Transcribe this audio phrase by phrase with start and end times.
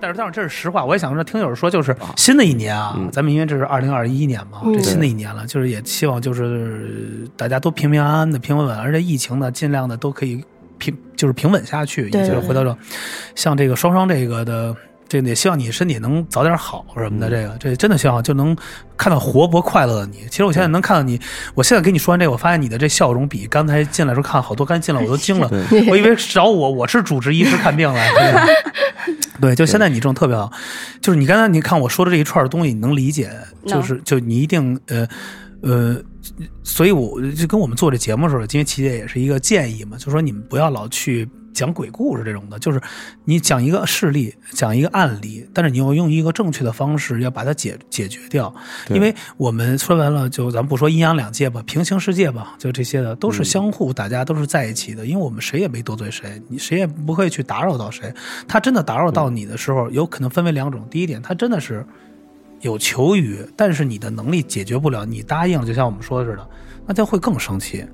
[0.00, 10.42] 但是但是这是实话，我也想说听友说，就是新的一年啊，咱们因为这是二零二一年嘛，这新的一年了，就是也希望就是大家都平平安安的、平稳稳，而且疫情呢，尽量的都可以
[10.78, 12.78] 平就是平稳下去，也就是回到这，
[13.34, 14.74] 像这个双双这个的。
[15.08, 18.54] 这也希望你身体能早点好什么的，这个这真的希望就能
[18.96, 20.18] 看到活泼快乐的你。
[20.30, 21.18] 其实我现在能看到你，
[21.54, 25.50] 我现在跟你说完这个，我发现你的这笑容比刚才进来时候看好多，刚进来我都惊了，
[25.88, 28.10] 我以为找我，我是主治医师看病来。
[29.40, 30.52] 对，就现在你这种特别好，
[31.00, 33.30] 就是你刚才你看我说的这一串东西，你能理解，
[33.66, 35.08] 就是就你一定呃
[35.62, 35.96] 呃，
[36.62, 41.26] 所以我就跟我们做这节目的时候，因为琪姐也是一个建议嘛，就说你们不要老去。
[41.58, 42.80] 讲鬼故事这种的，就是
[43.24, 48.54] 你讲一个事例，讲一个案例，但是你要用一个正确的方式，要把它解解决掉。
[48.90, 55.04] 因为我们说白了，就咱不说阴阳两界吧，平行世界吧，就这些的都是相互，大家都是在一起的。
[55.04, 58.14] 因为我们谁也没得罪谁，你谁也不会去打扰到谁。
[58.46, 60.86] 他真的打扰到你的时候，有可能分为两种。
[60.88, 61.84] 第一点，他真的是
[62.60, 66.48] 有求于，但是你的能力解决不了，你答应，就像我们说的似的，
[66.86, 67.84] 那就会更生气。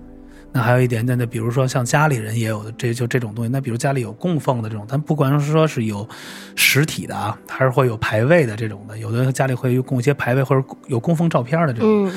[0.57, 3.51] 那还有一点点的，比如说像家里人也有的这就这种东西。
[3.51, 6.09] 那比如家里有供奉的这种，但不管是说是有
[6.55, 12.09] 实体的啊，还是会有牌位的这种的，有的家里会供一些牌位或者有供奉照片的这种，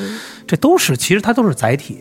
[0.46, 1.98] 这都是其实它都是载体。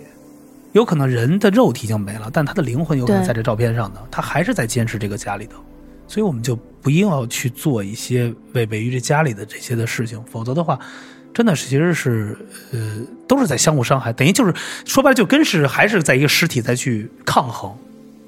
[0.73, 5.59] 有可能人的肉体已经没了，但他的灵魂有可能在这照片上呢，他还是在坚持这个家里头。
[6.07, 10.79] 所以我们就不一定要去做一些违背于这家里的这些的事情，否则的话。
[11.37, 12.35] 真的是，其实是，
[12.73, 12.79] 呃，
[13.29, 14.55] 都是在相互伤害，等于就是
[14.87, 17.77] 说白了，就跟是还是在一个尸体再去抗衡。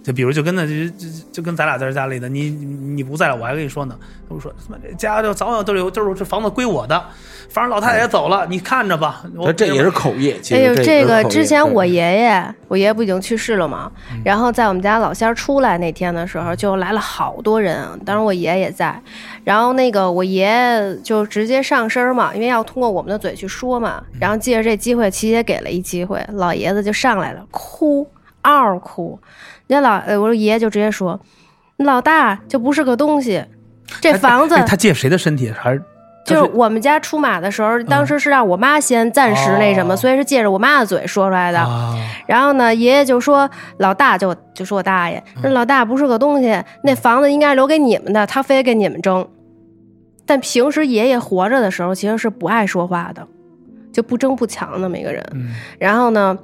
[0.09, 3.95] 就比如，就跟那就就就跟咱俩在家里的，你你不在了，我还跟你说呢。
[4.29, 7.05] 我说他妈这家就早晚都有，就是这房子归我的。
[7.51, 9.23] 反正老太太也走了，你看着吧。
[9.37, 10.41] 我这也是口业。
[10.51, 13.93] 哎呦，这个之前我爷爷，我爷爷不已经去世了吗？
[14.25, 18.99] 然后在我们家老仙儿出来那天的时候，就来了好多人，当然我爷爷也在。
[19.45, 24.03] 然后那个我爷爷就直接上身嘛，因为要通过我们的嘴去说嘛。
[24.19, 29.21] 然后借着这机会，琪姐给了一机会，老爷子就上来了，哭，嗷哭。
[29.69, 31.21] 人家老呃，我说爷爷就直接说，
[31.77, 33.45] 老大就不是个东西，
[34.01, 35.83] 这房子他借谁的身体还是？
[36.25, 41.67] 就是我们家出马的时候，当时是让我妈先暂时那什么，所以是借着我妈的嘴说出来的。
[42.27, 49.27] 然后呢，爷爷就说老大就就说我大爷，那老大不是个东西，那房子应该留给你们的，他非跟你们争。
[50.27, 53.27] 但平时爷爷活着的时候，其实是不爱说话的，
[53.91, 55.25] 就不争不抢那么一个人。
[55.79, 56.39] 然后呢？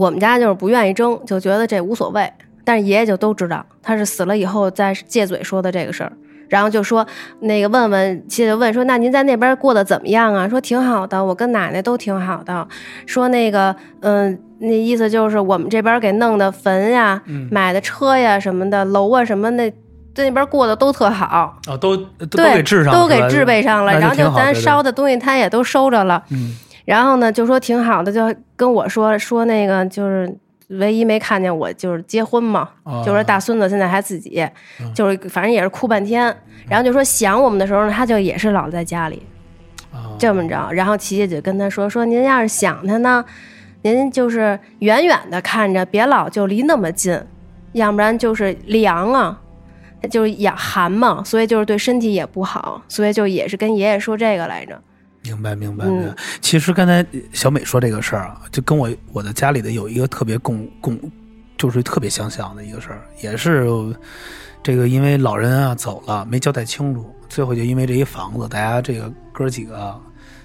[0.00, 2.32] 我们家就是不愿意争，就觉得这无所谓。
[2.64, 6.10] 但是爷爷就都知道，他是死了以后再借嘴说的这个事儿。
[6.48, 7.06] 然后就说
[7.40, 10.48] 那个问问，接着问说，那您在那边过得怎么样啊？
[10.48, 12.66] 说挺好的，我跟奶奶都挺好的。
[13.04, 19.70] 说那个，嗯，那意思就是我们这边给弄的坟呀、买的车呀什么的，楼啊什么那，
[20.14, 21.60] 在那边过得都特好。
[21.68, 21.94] 哦，都
[22.26, 23.92] 都给置上，都给置备上了。
[24.00, 26.24] 然后就咱烧的东西，他也都收着了。
[26.30, 26.56] 嗯。
[26.90, 30.36] 然后呢，就说挺好的，就跟我说说那个，就是
[30.70, 32.68] 唯一没看见我，就是结婚嘛，
[33.06, 34.44] 就说大孙子现在还自己，
[34.92, 36.36] 就是反正也是哭半天。
[36.68, 39.22] 然后就说想我们的时候呢，他就也是老在家里，
[40.18, 40.68] 这么着。
[40.72, 43.24] 然后琪琪就跟他说说，您要是想他呢，
[43.82, 47.16] 您就是远远的看着，别老就离那么近，
[47.70, 49.40] 要不然就是凉啊，
[50.10, 54.82] 就是也寒嘛，所以就是对身体也不好，所以就也是跟爷爷说这个来着。
[55.22, 56.14] 明白，明白，明白。
[56.40, 60.98] 其实刚才小美说这个事儿啊，就跟我我的家里的有一个特别共共，
[61.58, 63.68] 就是特别相像的一个事儿，也是
[64.62, 69.94] 这个因为老人啊走了没交代清楚，最后就因为这一房子，大家这个哥几个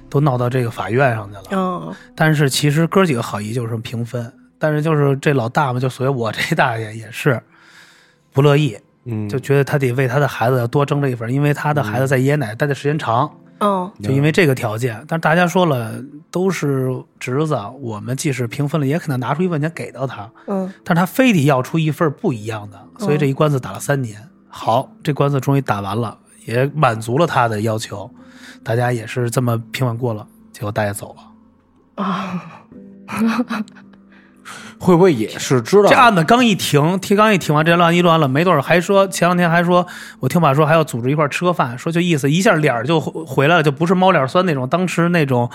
[0.10, 1.44] 都闹到这个法院上去了。
[1.52, 1.96] 嗯。
[2.14, 7.42] 但是其实哥几个好意就是平分，但是就是这老大嘛，就所谓我这大爷也是
[8.34, 13.34] 不乐意，嗯，就觉得他得为他的孩子要多争这一份，因为他的孩子在爷爷奶奶待的时间长。
[13.60, 15.94] 哦，就因为这个条件，但是大家说了
[16.30, 20.30] 都是侄子，我们即使平分了，也可能拿出一份钱给到他。
[20.48, 24.22] 嗯，但是他非得要出一份不一样的，所以这一官司打了三年。
[24.50, 28.10] 好，这官司终于打完了，也满足了他的要求，
[28.64, 30.28] 大家也是这么平稳过了。
[30.52, 32.04] 结果大爷走了。
[32.04, 32.42] 啊。
[34.80, 39.86] 会不会也是知道这案子刚一停，提纲一停完，这乱一乱了，没多少，还说前两天还说，
[40.20, 45.50] 我听爸说还要组织一块吃个饭，说就意思一下脸就回来了，就不是猫脸酸那种，当时那种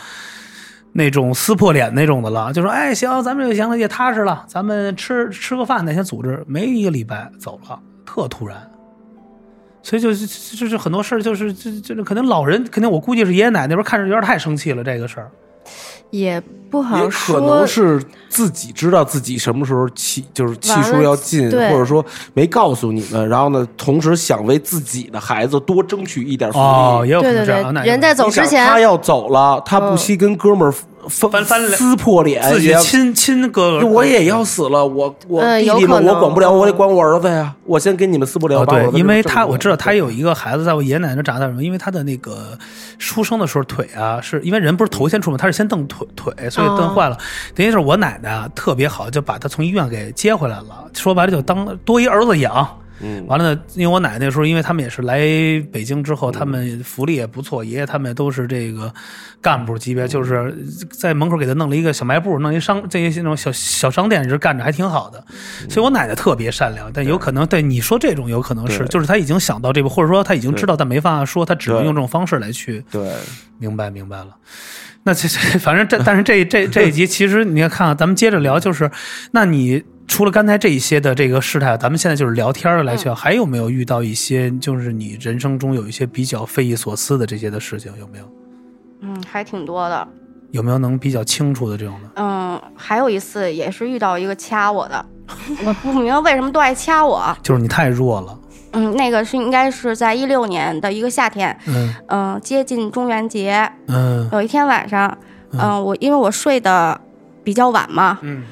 [0.93, 6.45] 那种撕破脸那种的了，就说哎行，咱们就行了，也踏实了，咱们吃吃个饭，那天组织。
[6.47, 8.71] 没一个礼拜走了，特突然，
[9.83, 15.31] 所以就就是很多事儿就是就就是可能老人肯定我估计是爷爷奶奶那边看着有点太生气了这个事儿。
[16.11, 16.41] 也
[16.71, 17.67] 不好也可能。
[17.67, 26.65] 是自己知道自己什么时候气就是期完了数要尽，或者说没告诉你们，然后呢，同时想为自己的孩子多争取一点福利。
[26.65, 27.75] 哦，也有可能这样。
[27.85, 30.73] 人在走你之前，他要走了，他不嗯惜跟哥们儿
[31.09, 37.55] 翻翻撕破脸，自己亲亲哥哥，我也要死了，我我嗯弟弟们我管不了，我得管我儿子呀。
[37.65, 42.59] 我先跟你们撕不了，哦，把我儿，子对因为他我知道他有一个孩子在我爷爷奶奶那长大的时候，因为他的那个
[42.99, 47.17] 出生的时候腿啊，是因为人不是头先出嘛，他是先蹬腿腿，所以蹬坏了。
[47.55, 50.87] 等于是我奶奶啊特别好，就把他从医院给接回来了。
[50.93, 52.69] 说白了就当多一儿子养。
[53.03, 53.27] 嗯。
[53.27, 55.19] 完了呢，因为我奶奶那时候，因为他们也是来
[55.73, 58.93] 北京之后，他们福利也不错，爷爷他们都是这个
[59.41, 60.55] 干部级别，就是
[60.91, 65.25] 在门口给他弄了一个小卖部，弄一商这些那种小小商店，一直干着还挺好的。
[65.69, 73.13] 所以我奶奶特别善良，但有可能对你说这种有可能是，就是他已经想到这步，或者说他已经知道，但没办法说，他只能用这种方式来去对，
[73.59, 74.37] 明白明白了。
[75.03, 78.91] 那这这反正这，但是这这这一集其实你看看啊，咱们接着聊，就是
[79.33, 87.93] 那你除了刚才这一些的这个事态，咱们现在就是聊天儿来去，还有没有遇到一些就是你人生中有一些比较匪夷所思的这些的事情？
[87.97, 88.25] 有没有？
[89.03, 90.07] 嗯，还挺多的。
[90.51, 92.11] 有没有能比较清楚的这种的？
[92.17, 95.07] 嗯，还有一次也是遇到一个掐我的，
[95.65, 97.25] 我不明白为什么都爱掐我。
[97.41, 98.37] 就是你太弱了，
[98.73, 105.17] 嗯，那个是应该是在一六年的一个夏天，嗯嗯、接近中元节，嗯有一天晚上，
[105.53, 107.01] 嗯、我因为我睡得
[107.45, 108.43] 比较晚嘛，嗯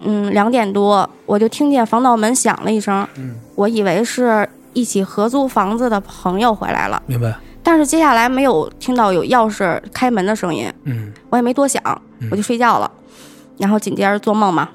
[0.00, 11.12] 嗯，两点多我就听见防盗门响了一声，嗯，我以为是一起合租房子的朋友回来了，明白，但是接下来没有听到有钥匙开门的声音，嗯。
[11.30, 11.82] 我也没多想，
[12.30, 12.90] 我就睡觉了。
[13.58, 14.68] 然后紧接着做梦嘛，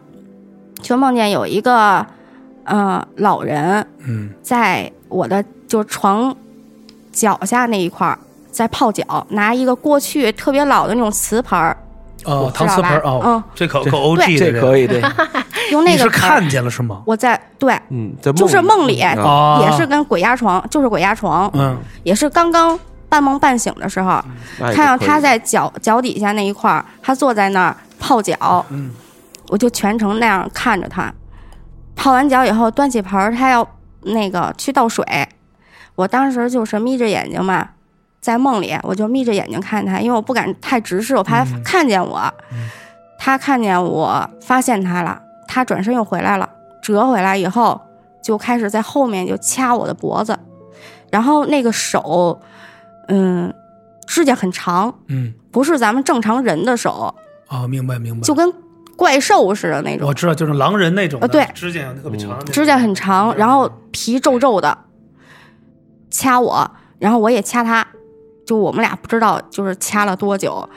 [0.82, 2.06] 就梦见有一个
[2.64, 4.32] 呃老人嗯。
[4.42, 6.36] 在我的就床
[7.12, 8.18] 脚下那一块儿
[8.52, 11.78] 在泡脚，拿一个过去特别老的那种瓷盆儿，
[12.26, 15.02] 哦，搪瓷盆哦嗯，这可可 O G 的这可以对。
[15.72, 17.02] 用那你是个看见了是吗？
[17.06, 22.78] 我在对，嗯，在就是梦里也是跟鬼压床，就是鬼压床，嗯也是刚刚
[23.08, 24.22] 半梦半醒的时候，
[24.74, 28.92] 看到他在脚脚底下那一块儿，他坐在那儿泡脚，嗯
[29.48, 31.14] 我就全程那样看着他。
[31.96, 33.66] 泡完脚以后，端起盆儿，他要
[34.02, 35.06] 那个去倒水。
[35.96, 37.70] 我当时就是眯着眼睛嘛，
[38.22, 42.32] 在梦里我就眯着眼睛看他，因为我不敢太直视，我怕他看见我。
[43.24, 46.50] 他看见我，发现他了，他转身又回来了，
[46.82, 47.80] 折回来以后
[48.20, 50.36] 就开始在后面就掐我的脖子，
[51.12, 52.42] 然后那个手，
[53.10, 53.54] 嗯，
[54.08, 57.14] 指甲很长，嗯，不是咱们正常人的手，
[57.50, 58.52] 哦，明白明白，就跟
[58.96, 60.14] 怪兽似的那种我。
[60.16, 64.76] 知道，就是狼人那种的，呃对指甲特别长指甲很长，然后皮皱皱的，
[66.10, 67.86] 掐我，然后我也掐他，
[68.46, 70.68] 就我们俩不知道就是掐了多久，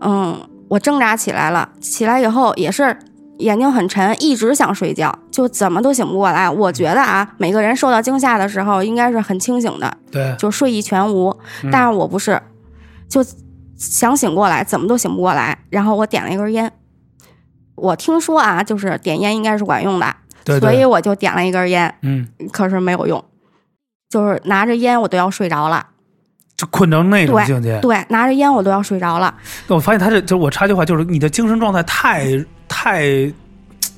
[0.00, 2.96] 嗯，我挣扎起来了，起来以后也是
[3.38, 6.48] 眼睛很沉，一直想睡觉，就怎么都醒不过来。
[6.48, 11.70] 我觉得啊，每个人受到惊吓的时候应该是很清醒的，对，就睡意全无，嗯。
[11.70, 12.40] 但是我不是，
[13.08, 13.24] 就
[13.76, 16.70] 想醒过来，怎么都醒不过来，然后我点了一根烟。
[17.74, 20.14] 我听说啊，就是点烟应该是管用的，
[20.44, 20.70] 对对。
[20.70, 23.24] 所以我就点了一根烟，嗯，可是没有用，
[24.10, 25.86] 就是拿着烟我都要睡着了。
[26.60, 27.78] 就困成那种境界。
[27.80, 29.34] 对，拿着烟我都要睡着了。
[29.68, 32.26] 我发现他这就是我插句话，就是你的精神状态太
[32.68, 33.02] 太，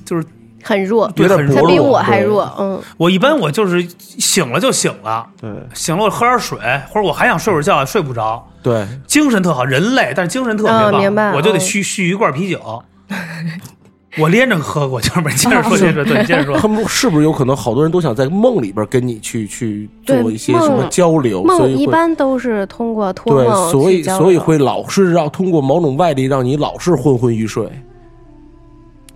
[0.05, 0.25] 就是
[0.63, 2.49] 很弱，有点很他比我还弱。
[2.57, 12.81] 嗯，我一般我就是醒了就醒了，对醒了我喝点水，或者我还想睡会儿觉，睡不着，对，精神特好，人累，但是精神特别棒，嗯明白我就得嗯续续一罐啤酒。
[14.19, 15.31] 我连着喝过，就是没？
[15.31, 16.57] 接着说，接着说，对， 接着说。
[16.57, 27.67] 他们是不是有可能好多人都想在梦里边跟你去去做一些什么交流，所梦一般都是通过托对，梦所以去交流所以会老是让通过某种外力让你老是昏昏欲睡，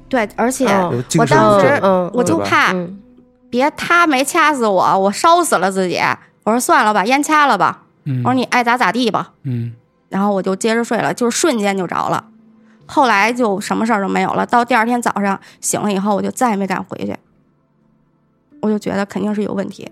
[0.10, 3.00] 对，而且我当时嗯我就怕嗯
[3.50, 6.00] 别他没掐死我，我烧死了自己。
[6.44, 7.84] 我说算了吧，烟掐了吧。
[8.06, 9.34] 嗯我说你爱咋咋地吧。
[9.44, 9.74] 嗯，
[10.10, 12.24] 然后我就接着睡了，就是瞬间就着了。
[12.88, 14.46] 后来就什么事儿都没有了。
[14.46, 17.16] 到第二天早上醒了以后，我就再也没敢回去。
[18.62, 19.88] 我就觉得肯定是有问题。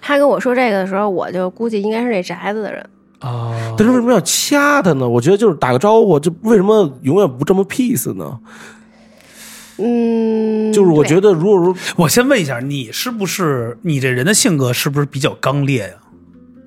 [0.00, 2.88] 他跟我说这个的时候，我就估计应该是这宅子的人。
[3.18, 5.08] 啊，但是为什么要掐他呢？
[5.08, 8.38] 我觉得就是打个招呼，就为什么永远不这么 peace 呢？
[9.76, 15.94] 嗯，就是我觉得，如果说我先问一下，你是不是你这人的性格是不是比较刚烈呀？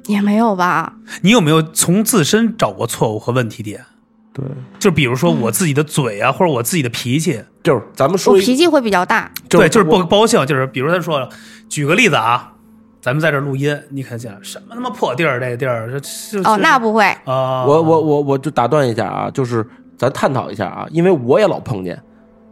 [0.08, 0.94] 也没有吧？
[1.22, 3.86] 你有没有从自身找过错误和问题点？
[4.34, 4.44] 对，
[4.80, 9.32] 就比如说我自己的嘴啊，或者我自己的脾气，就是咱们说我脾气会比较大。
[9.48, 11.30] 对，就是不不高兴，就是比如他说了，
[11.70, 12.52] 举个例子啊，
[13.00, 19.64] 咱们在这录音，你看见什么他妈破地儿，这地儿这就哦，那不会，啊，我我我我就打断一下啊，就是
[19.98, 22.02] 咱探讨一下啊，因为我也老碰见，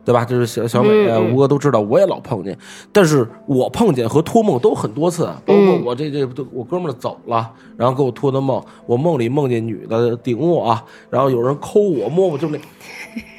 [0.04, 0.26] 对吧？
[0.26, 2.58] 就是小小美、吴哥都知道，我也老碰见，
[2.92, 12.60] 但是我碰见和托梦都很多次，包括嗯我这这我哥们儿走了，然后给我托的梦，我梦里梦见女的顶我啊，然后有人抠我摸我，就那。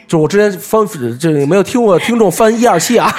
[0.08, 0.86] 就我之前翻
[1.18, 3.10] 这个没有听过听众翻一二七啊，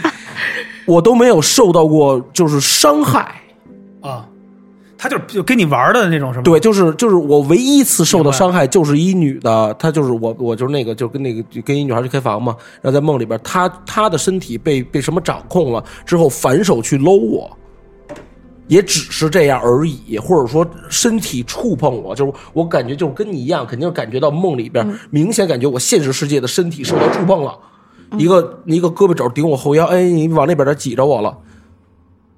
[0.84, 3.40] 我都没有受到过就是伤害，
[4.02, 4.28] 啊，
[5.02, 6.42] 他就是就跟你玩的那种是吗？
[6.42, 17.50] 对，就是就是我唯一一次受到伤害，就是一女的，她就是我，我就是那个，就跟那个跟一女孩去开房嘛，然后在梦里边，她她的身体被被什么掌控了之后，反手去搂我，
[18.66, 27.56] 也只是这样而已，或者说身体触碰我，就是我感觉就是跟你一样，肯定是感觉到梦里边，明显感觉我现实世界的身体受到触碰了，
[28.18, 31.34] 一个一个胳膊肘顶我后腰，哎，你往那边这挤着我了。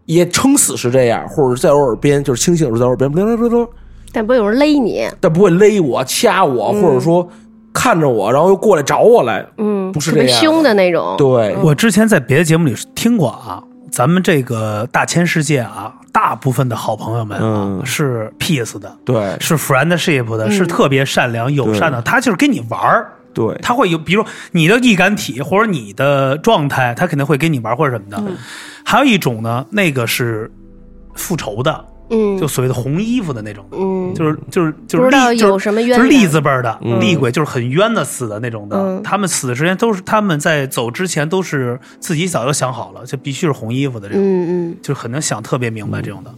[0.06, 3.68] 也撑死是这样，或者在我耳边，就是清醒的时候在我耳边，铃铃铃铃，
[4.12, 7.28] 但不会有人勒你，但不会勒我、掐我，或者说
[7.73, 9.47] 看着我，然后又过来找我来。
[9.59, 11.14] 嗯，不是这样特别凶的那种。
[11.16, 17.87] 对，我之前在别的节目里听过啊，咱们这个大千世界啊，大部分的好朋友们啊、嗯。
[17.87, 23.12] 是 peace 的，对，是 friendship 的，是特别善良友善的，他就是跟你玩儿。
[23.35, 28.23] 对，他会有，比如你的易感体或者你的状态，他肯定会跟你玩或者什么的。
[28.85, 30.51] 还有一种呢，那个是
[31.15, 32.39] 复仇的，嗯。
[32.39, 37.01] 就所谓的红衣服的那种，嗯，就是就是就是不知道厉就是有什么冤就是缘厉字辈儿的嗯。
[37.01, 38.77] 厉鬼，就是很冤的死的那种的。
[38.77, 39.03] 嗯。
[39.03, 44.77] 他们死的时间都是他们在走之前都是自己早就想好了，就必须是红衣服的这种，嗯嗯。
[44.83, 46.35] 就是很能想特别明白这种的。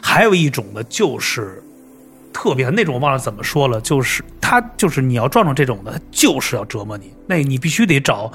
[0.00, 1.62] 还有一种呢，就是
[2.40, 8.30] 特别那种我忘了怎么说了，就是他就是你要撞上这种的，他就是要折磨你，那你必须得找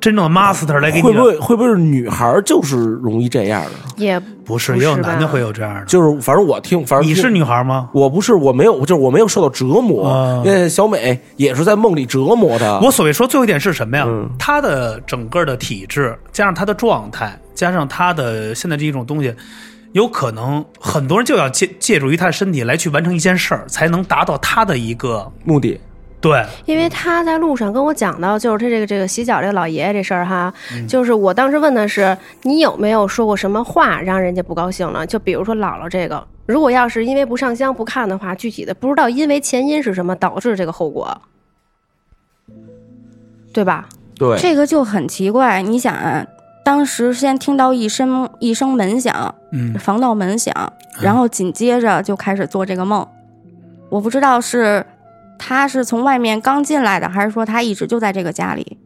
[0.00, 3.70] 真正的 master 来给你会不会会不会是女孩就是容易这样的？
[4.04, 5.84] 也不是，也有男的会有这样的。
[5.84, 7.88] 就是反正我听，反正你是女孩吗？
[7.92, 10.08] 我不是，我没有，就是我没有受到折磨。
[10.08, 12.80] 啊因为小美也是在梦里折磨她。
[12.80, 14.04] 我所谓说最后一点是什么呀？
[14.08, 19.32] 嗯他的整个的体质，加上她的状态，加上她的现在这一种东西，
[19.96, 25.80] 有可能很多人就要借借助于他的身体来去完成一件事儿，才能达到他的一个目的
[26.20, 26.44] 对。
[26.66, 35.06] 因为他在路上跟我讲到，就是他这个这个洗脚这个老爷爷这事儿哈，嗯就是我当时问的是你有没有说过什么话让人家不高兴了？
[35.06, 41.22] 就比如说姥姥这个，如果要是因为不上香不看的话，具体的不知道因为前因是什么导致这个后果，
[43.54, 43.88] 对吧？
[44.14, 45.62] 对，这个就很奇怪。
[45.62, 46.26] 你想啊，
[46.66, 50.52] 当时先听到一声一声门响，嗯，防盗门响，
[51.00, 53.06] 然后紧接着就开始做这个梦。
[53.88, 54.84] 我不知道是
[55.38, 58.78] 他是从外面刚进来的，还是说他一直就在这个家里。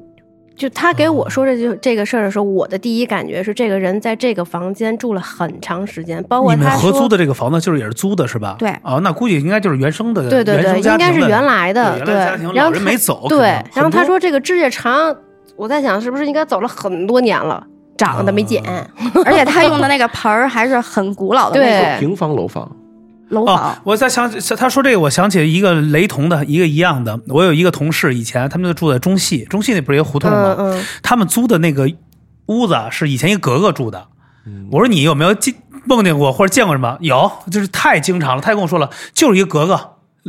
[0.55, 8.57] 就他给我说这就这个事儿的时候，我的第一感觉是这个人在这个房间住了很长时间，包括你们他说合租的这个房子就是也是租的是吧？
[8.59, 12.15] 对啊，那估计应该就是原生的，对对对，应该是原来的，对
[12.55, 15.17] 然后他没走，对，然后他说这个指甲长，
[15.61, 17.63] 我在想是不是应该走了很多年了，
[17.99, 18.89] 长得没减，啊
[19.27, 22.75] 而且他用的那个盆儿还是很古老的那种对平房楼房，
[23.29, 23.71] 楼房。
[23.71, 27.21] 哦，我在想，他说这个，我想起一个雷同的，一个一样的。
[27.29, 30.57] 我有一个同事，以前他们就住在中戏，中戏那不是一个胡同吗？
[30.59, 31.87] 嗯嗯，他们租的那个
[32.47, 34.07] 屋子啊是以前一个格格住的。
[34.73, 36.97] 我说你有没有见梦见过或者见过什么？
[37.01, 38.41] 有，就是太经常了。
[38.41, 39.79] 他也跟我说了，就是一个格格。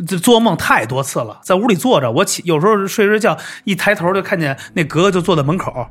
[0.07, 5.85] 这做梦太多次了，在屋里坐着，我起有时候睡睡觉，一抬头就看见那格格就坐在门口，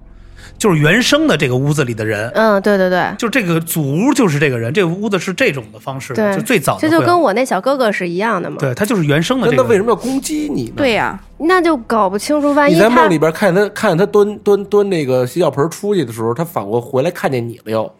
[0.57, 3.05] 就是原生的这个屋子里的人，嗯，对对对。
[3.19, 6.89] 就这个祖屋就是这个人，这个屋子是这种的方式，对，就最早的这。
[6.89, 8.57] 就跟我那小哥哥是一样的嘛。
[8.59, 9.63] 对他就是原生的那这个。
[9.63, 10.75] 他为什么要攻击你呢？
[10.77, 17.95] 对呀、那就搞不清楚，万一你在梦里边看见他看见他端端端那个洗脚盆出去的时候，他反过回来看见你了又。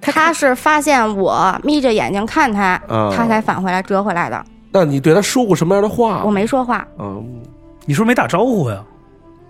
[0.00, 4.42] 他是发现我眯着眼睛看他，嗯他才返回来折回来的。
[4.78, 6.22] 那你对他说过什么样的话？
[6.22, 7.24] 我没说话，嗯，
[7.86, 8.82] 你是不是没打招呼呀？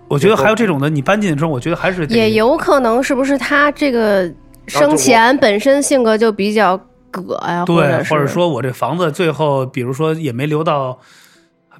[0.07, 4.31] 我觉得还有这种的，你搬进去之后，我觉得还是得也有可能是不是他这个
[4.67, 6.79] 生前本身性格就比较
[7.11, 10.97] 葛呀，对，或者说我这房子最后，比如说也没留到，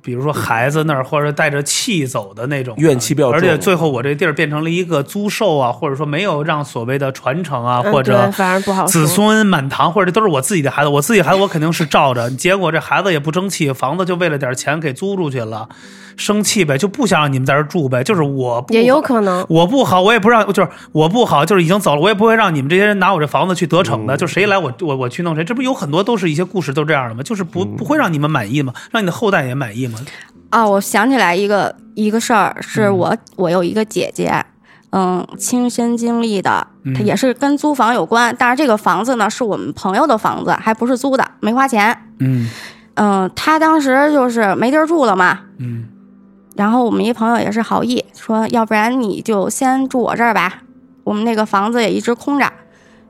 [0.01, 3.35] 比如说孩子那儿，或者带着气走的那种怨气比较重。
[3.35, 15.67] 而且最后我这地儿变成了一个租售啊，或者说没有让所谓的传承啊，嗯或者反而不好子孙满堂，或者这都是我自己的孩子，我自己孩子我肯定是照着，结果这孩子也不争气，房子就为了点钱给租出去了，
[16.17, 19.45] 生气呗，就不想让你们在这儿住呗，就是我不也有可能。
[19.47, 24.17] 我不好，我也不让，就是我不好，就是已经走了，我也不会让你们这些人拿我这房子去得逞的。
[24.17, 27.23] 就谁来我我我去弄谁，这不有很多都是一些故事都这样的吗？
[27.23, 28.73] 就是不不会让你们满意吗？
[28.91, 29.99] 让你的后代也满意吗？
[30.51, 34.43] 哦，我想起来一个一个事儿，是我、我有一个姐姐，
[34.91, 38.35] 嗯亲身经历的，嗯它也是跟租房有关。
[38.39, 41.95] 但是这个房子呢是我们朋友的房子，还不是租的，没花钱。
[42.19, 42.49] 嗯
[42.95, 45.85] 嗯，他当时就是没地儿住了嘛，嗯
[46.57, 50.63] 然后我们一朋友也是好意，说要不然你就先住我这儿吧，
[51.03, 52.51] 我们那个房子也一直空着。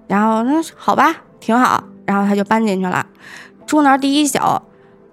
[0.07, 1.83] 然后那好吧，挺好。
[2.05, 3.05] 然后他就搬进去了，
[3.65, 4.39] 住那儿第一宿，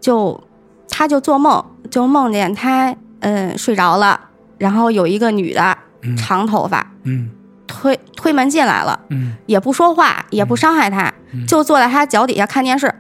[0.00, 0.40] 就
[0.88, 4.20] 他就做梦，就梦见他嗯睡着了，
[4.58, 6.16] 然后有一个女的嗯。
[6.16, 7.30] 长头发嗯。
[7.66, 9.34] 推推门进来了，嗯。
[9.46, 11.46] 也不说话，也不伤害他，嗯。
[11.46, 12.92] 就坐在他脚底下看电视。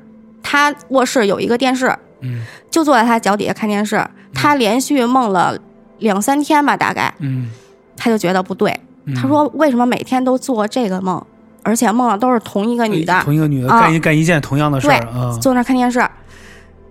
[0.42, 4.04] 他卧室有一个电视，嗯就坐在他脚底下看电视。
[4.32, 5.56] 他连续梦了
[5.98, 7.48] 两三天吧，大概嗯，
[7.96, 8.70] 他就觉得不对。
[9.04, 11.24] 嗯他说：“为什么每天都做这个梦，
[11.62, 16.02] 而且梦的都是同一个女的，同一个女的啊干一干一件同样的事儿啊，坐那儿看电视？”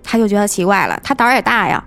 [0.03, 0.99] 他就觉得奇怪了。
[1.03, 1.83] 他胆儿也大呀，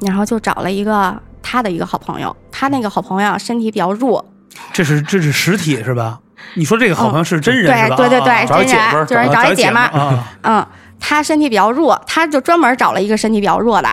[0.00, 2.34] 然后就找了一个他的一个好朋友。
[2.50, 4.24] 他那个好朋友身体比较弱，
[4.72, 6.18] 这是这是实体是吧？
[6.54, 7.96] 你说这个好朋友是真人对是吧？
[7.96, 9.88] 对对对，真人就是啊找一姐们儿。
[9.90, 10.66] 啊，嗯，
[11.00, 13.88] 他身体比较弱，他就专门找了一个身体比较弱的，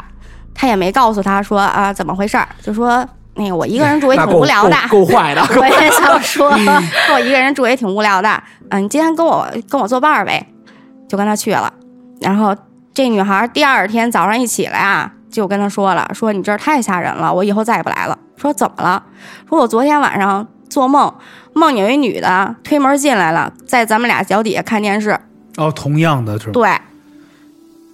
[0.54, 3.06] 他也没告诉他说啊怎么回事儿，就说
[3.36, 5.42] 那个我一个人住也挺无聊的，够够坏的。
[5.60, 6.52] 我也想说，
[7.14, 10.46] 我一个人住也挺无聊的，嗯，你今天跟我跟我作伴儿呗，
[11.08, 11.72] 就跟他去了。
[12.22, 12.56] 然后
[12.94, 18.18] 这女孩第二天早上一起来啊，就跟他说了，说你这儿太吓人了，我以后再也不来了。
[18.38, 19.04] 说怎么了？
[19.50, 21.14] 说我昨天晚上做梦，
[21.54, 25.20] 梦有一女的推门进来了，在咱们俩脚底下看电视，
[25.58, 26.52] 哦，同样的是吧？
[26.54, 26.70] 对。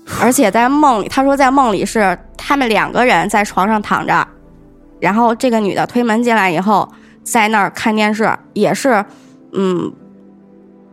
[0.22, 4.28] 而且在梦里，他说在梦里是他们两个人在床上躺着，
[5.00, 6.90] 然后这个女的推门进来以后，
[7.24, 9.06] 在那儿看电视，也是，
[9.54, 9.92] 嗯，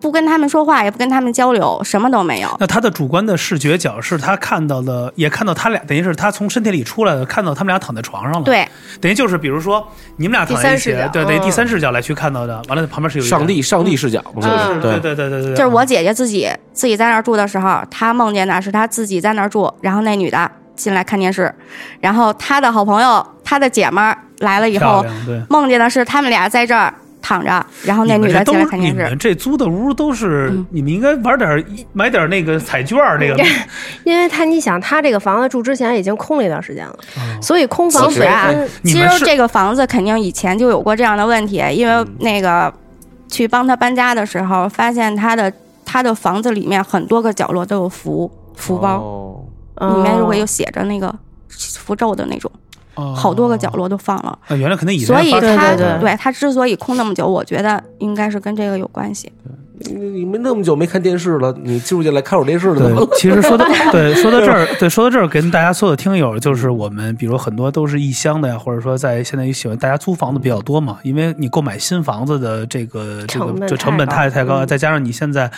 [0.00, 2.56] 不跟他们说话，也不跟他们交流，什么都没有。
[2.60, 8.68] 那他的主观的视觉角是他看到的，也看到他俩，等于是他从身体里出来的，看到他们俩躺在床上了。，对，
[9.00, 9.86] 等于就是比如说
[10.16, 11.42] 你们俩躺在一起第三视角，对，等于嗯。
[11.42, 12.62] 第三视角来去看到的。
[12.68, 14.48] 完了，旁边是有一个上帝，上帝视角，就是？
[14.48, 14.80] 嗯。
[14.80, 15.00] 对。
[15.00, 21.52] 对对对对，就是我姐姐自己自己在那儿住的时候，她梦见的是她自己在那儿住，然后那女的进来看电视，
[22.00, 25.04] 然后她的好朋友，她的姐们儿来了以后。
[25.48, 26.92] 梦见的是他们俩在这儿
[27.26, 29.02] 躺着，然后那女的进来看电视。
[29.02, 30.64] 你们这租的屋都是，嗯。
[30.70, 33.44] 你们应该玩点买点那个彩券儿，那个
[34.04, 37.42] 因为他你想，他这个房子住之前已经空了一段时间了，哦。
[37.42, 42.72] 所以空房其实啊本身其实这个房子肯定以前就有过这样的问题，因为那个
[43.26, 45.52] 去帮他搬家的时候，发现他的
[45.84, 49.42] 他的房子里面很多个角落都有符符包，哦。
[49.96, 51.12] 里面如果嗯有写着那个
[51.50, 52.58] 符咒的那种，哦
[53.14, 54.38] 好多个角落都放了。
[54.48, 59.30] 啊，原来可能以前所以他对对对他之所以空那么久，我觉得应该是跟这个有关系。
[59.44, 75.50] 你你们那么久没看电视了，你住进来看会儿电视的对吗？，其实说到 对说到这儿，对说到这儿，跟大家所有听友，就是我们，比如很多都是异乡的呀，或者说在现在也喜欢大家租房子比较多嘛，因为你购买新房子的这个这个这成本太太高，嗯再加上你现在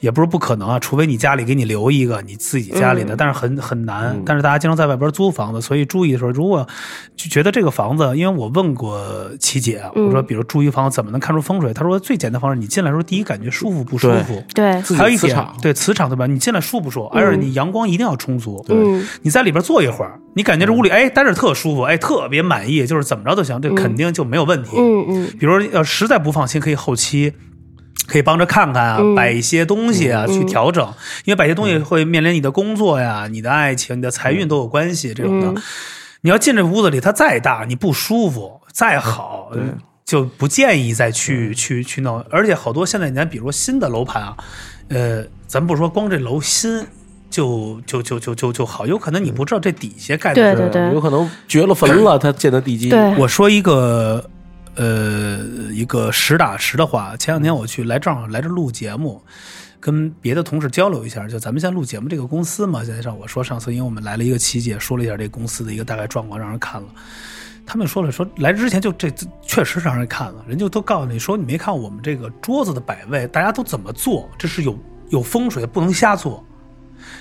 [0.00, 4.22] 也不是不可能啊，除非你家里给你留一个你自己家里的，嗯但是很很难嗯。
[4.26, 6.66] 但是大家经常在外边租房子，所以注意的时候，如果
[7.16, 9.00] 就觉得这个房子，因为我问过
[9.40, 11.72] 琪姐，我说嗯比如住一房怎么能看出风水？
[11.72, 14.42] 她说最简单方式，你进来的时候第一感觉舒服不舒服。
[14.54, 16.26] 对，还有一点磁场，对磁场对吧？
[16.26, 17.06] 你进来舒不舒服？
[17.06, 18.64] 而且你阳光一定要充足。
[18.68, 24.70] 嗯，你在里边坐一会儿，你感觉这屋里哎待着特舒服，哎特别满意，就是怎么着都行，这肯定就没有问题。
[24.76, 27.32] 嗯嗯比如要实在不放心，可以后期。
[28.06, 30.86] 可以帮着看看啊，嗯摆一些东西啊，去调整，
[31.24, 35.12] 因为摆一些东西会面临你的工作呀、你的爱情、你的财运都有关系。
[35.12, 35.62] 这种的，嗯
[36.20, 39.50] 你要进这屋子里，它再大，你不舒服，再好，
[40.06, 42.24] 就不建议再去去去弄。
[42.30, 44.36] 而且好多现在你看，比如说新的楼盘啊，
[44.88, 46.86] 呃，咱不说光这楼新
[47.28, 52.90] 就就就就就就好，有可能你不知道这底下盖的是对对对有可能掘了坟了，他建的地基。
[53.18, 54.24] 我说一个
[54.76, 55.40] 呃
[55.72, 59.20] 一个实打实的话，前两天我去来正好来这录节目，
[59.80, 66.88] 跟别的同事交流一下，就咱们现在录节目这个公司嘛，现在上我说上次因为我们来了一个琪姐，说了一下这公司的一个大概状况，让人看了。
[67.66, 76.42] 他们说了，说来之前就这这确实让人看了，人家都告诉你说，你没看我们这个桌子的摆位，大家都怎么做，这是有有风水的，不能瞎做。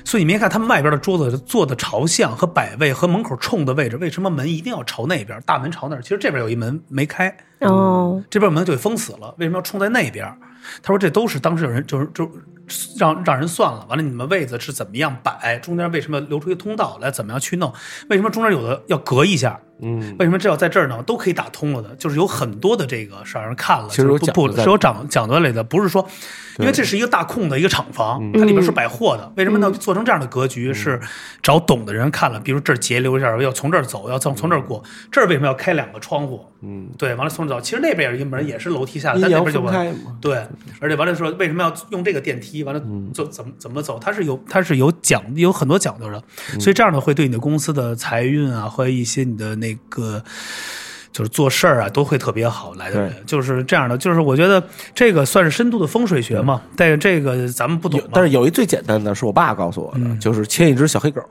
[0.04, 5.40] 所以你没看他们外边的桌子坐的朝向和摆位和门口冲的位置，为什么门一定要朝那边？
[5.46, 10.26] 大门朝那儿，其实这边有一门没开，哦，这边门就给封死了，为什么要冲在那边？
[10.82, 12.30] 他说这都是当时有人就是就
[12.98, 17.72] 让让人算了，完了你们位子是怎么样摆，中间为什么留出一个通道来，怎么样去弄？
[18.10, 19.60] 为什么中间有的要隔一下？
[19.82, 21.02] 嗯，为什么这要在这儿呢？
[21.04, 26.08] 都可以打通了的，就是有很多的这个是让人看了，其实有不不是有讲讲究类的，不是说，
[26.60, 29.32] 因为这是一个大空的一个厂房，嗯它里边是摆货的。
[29.36, 29.70] 为什么呢？
[29.72, 31.00] 做成这样的格局是
[31.42, 36.46] 找懂的人看了，比如这儿截留一下，要从这儿走，要从从这儿过，这儿为什么要开两个窗户？
[36.62, 39.96] 嗯，对，完了从这儿走，其实那边有一个门也是楼梯下来，阴阳但那边就完。
[40.22, 40.38] 对，
[40.80, 42.64] 而且完了说为什么要用这个电梯？
[42.64, 42.82] 完了
[43.14, 44.00] 怎么怎么走？
[44.00, 46.18] 它是有它是有讲有很多讲究的，
[46.54, 50.22] 嗯所以这样呢会对你的公司的财运啊和一些你的那个。
[51.16, 53.98] 就是做事儿啊，都会特别好来的人，就是这样的。
[53.98, 54.62] 就是我觉得
[54.94, 61.22] 这个算是深度的风水学嘛，但是这个咱们不懂但是有一最简单的是我爸告诉我的，就是牵一只小黑狗，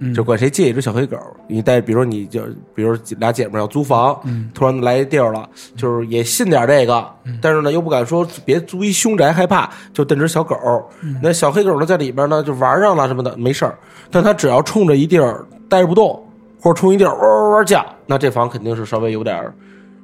[0.00, 0.12] 嗯。
[0.12, 1.16] 就管谁借一只小黑狗，
[1.48, 2.42] 你带，比如说你就，
[2.74, 4.50] 比如俩姐们儿要租房，嗯。
[4.52, 10.54] 突然来一地儿了，就是也信点这个，但是呢又不敢说别租一凶宅害怕，就瞪只小狗，
[11.00, 11.18] 嗯。
[11.22, 13.78] 那小黑狗呢在里边呢就玩上了什么的没事儿，
[14.10, 16.22] 但它只要冲着一地儿待着不动，
[16.60, 19.54] 或者冲一地儿哇哇哇叫，那这房肯定是稍微有点儿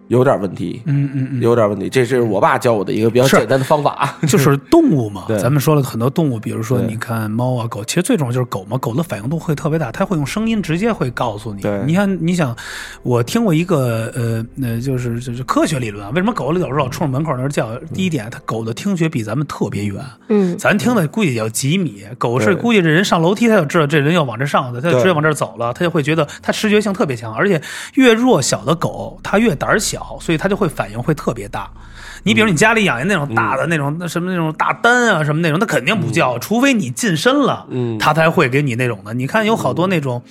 [0.08, 1.88] 有点问题，嗯嗯嗯，有点问题。
[1.88, 4.14] 这是我爸教我的一个比较简单的方法。
[4.28, 11.62] 就是动物嘛， 咱们说了很多动物，比如说你看猫啊狗，其实最重要就是狗嘛，狗的反应度会特别大，它会用声音直接会告诉你。
[11.62, 11.82] 对。
[11.86, 12.54] 你看，你想，
[13.02, 17.74] 我听过一个呃呃，就是就是科学理论啊，为什么狗有时候老冲着门口那儿叫？
[17.94, 20.56] 第一点，它狗的听觉比咱们特别远，嗯。
[20.58, 27.60] 咱听的估计也要几米，狗是估计这人上楼梯，它就知道这人要往这上的，它就直接往这走了，它就会觉得它视觉性特别强，而且
[27.94, 31.70] 越弱小的狗，它越胆儿小，所以它就会反应会特别大。
[32.24, 39.14] 你比如你家里养一那种大的那种那什么那种大丹啊什么那种，它肯定不叫，除非你近身了，嗯它才会给你那种的。
[39.14, 40.22] 你看有好多那种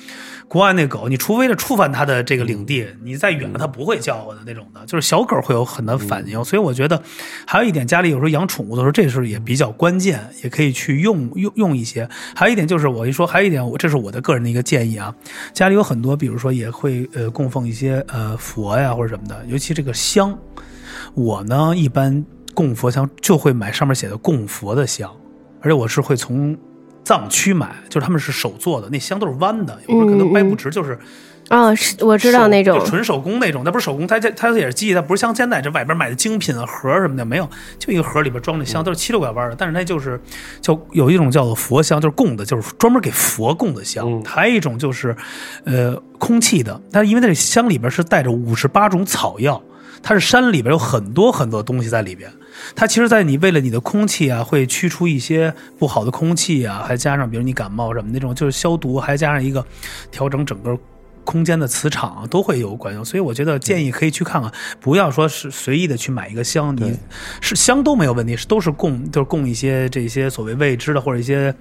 [0.53, 6.45] 国外那狗，你除非是触犯它的这个领地，你再远了它不会叫唤的那种的，就是小狗会有很多反应。
[6.45, 7.01] 所以我觉得
[7.47, 12.07] 还有一点，家里有时候养宠物的时候，这是也比较关键，也可以去用用用一些。
[12.35, 15.11] 还有一点就是我一说，还有一点我这是我的个人的一个建议啊，
[15.53, 20.37] 家里有很多，比如说也会呃供奉一些呃佛呀或者什么的，尤其这个香。
[21.15, 25.11] 我呢，一般供佛香就会买上面写的供佛的香，
[25.61, 26.55] 而且我是会从
[27.03, 30.97] 藏区买，就是他们是手做的，那香都是弯的，有时候可能掰不直，就是
[31.49, 40.19] 哦，是我知道那种就，纯手工那种，那不是手工，它这它也是机器，它不是像现在这外边买的精品盒什么的，没有，就一个盒里边装着香，都是七六拐弯的，但是它就是
[40.61, 44.23] 叫有一种叫做佛香，就是供的，就是专门给佛供的香，嗯。
[44.25, 45.15] 还有一种就是
[45.65, 49.61] 呃空气的，但是因为它这香里边是带着五十八种草药。
[50.05, 52.29] 它是山里边有很多很多东西在里边，
[52.75, 59.65] 它其实，在你为了你的空气啊，会驱除一些不好的空气啊，还加上比如你感冒什么那种，就是消毒，还加上一个
[60.11, 60.77] 调整整个
[61.23, 63.03] 空间的磁场啊都会有管用。
[63.03, 66.97] 所以我觉得建议可以去看看，不要说是随意的去买一个香，你
[67.41, 71.53] 是香都没有问题，是都是供就是供一些这些所谓未知的或者一些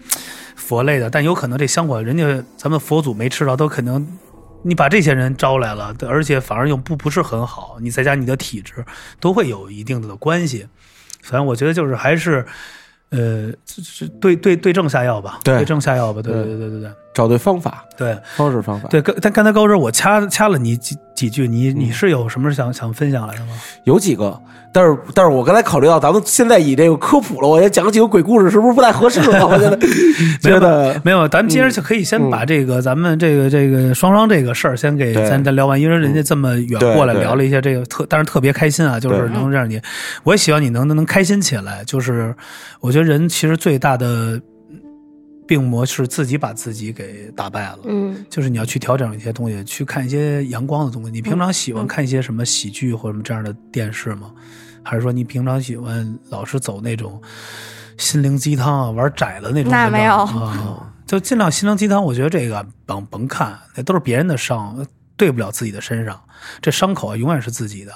[0.56, 4.06] 佛类的，但有可能这香火人家咱们佛祖没吃到，都可能。
[4.64, 8.84] 你把这些人招来了，而且反而又不不是很好，你再加你的体质，
[9.18, 10.68] 都会有一定的关系。
[11.22, 12.44] 反正我觉得就是还是，
[13.10, 15.56] 呃，是对对对症下药吧，对。
[15.56, 16.42] 对症下药吧，对对。
[16.44, 18.88] 对对对对找对方法，对方式方法。
[18.88, 19.02] 对。
[19.02, 23.52] 刚但刚才高志我掐掐了你几几句，你嗯你是有什么想想分享来的吗？
[23.84, 24.38] 有几个，
[24.72, 29.46] 但是但是我刚才考虑到咱们现在以这个科普了，我也讲几个鬼故事，是不是不太合适了？
[29.46, 29.78] 我觉得
[30.42, 39.80] 觉得没有，咱们接着就可以先把这个、咱们这个这个双双这个事儿先给咱咱聊完，因为人家这么远过来聊了一下这个特，但是特别开心啊，就是能让你，
[40.24, 41.84] 我也希望你能能能开心起来。
[41.84, 42.34] 就是
[42.80, 44.40] 我觉得人其实最大的
[45.46, 47.78] 病魔是自己把自己给打败了。
[47.84, 51.10] 嗯就是你要去调整一些东西，去看一些阳光的东西。
[51.10, 54.32] 你平常喜欢看一些什么喜剧或者什么这样的电视吗？
[54.82, 57.22] 还是说你平常喜欢老是走那种
[57.98, 59.70] 心灵鸡汤啊、玩窄了那种？
[59.70, 62.02] 那没有啊，就尽量心灵鸡汤。
[62.02, 64.84] 我觉得这个甭甭看，那都是别人的伤，
[65.16, 66.20] 对不了自己的身上。
[66.60, 67.92] 这伤口啊，永远是自己的，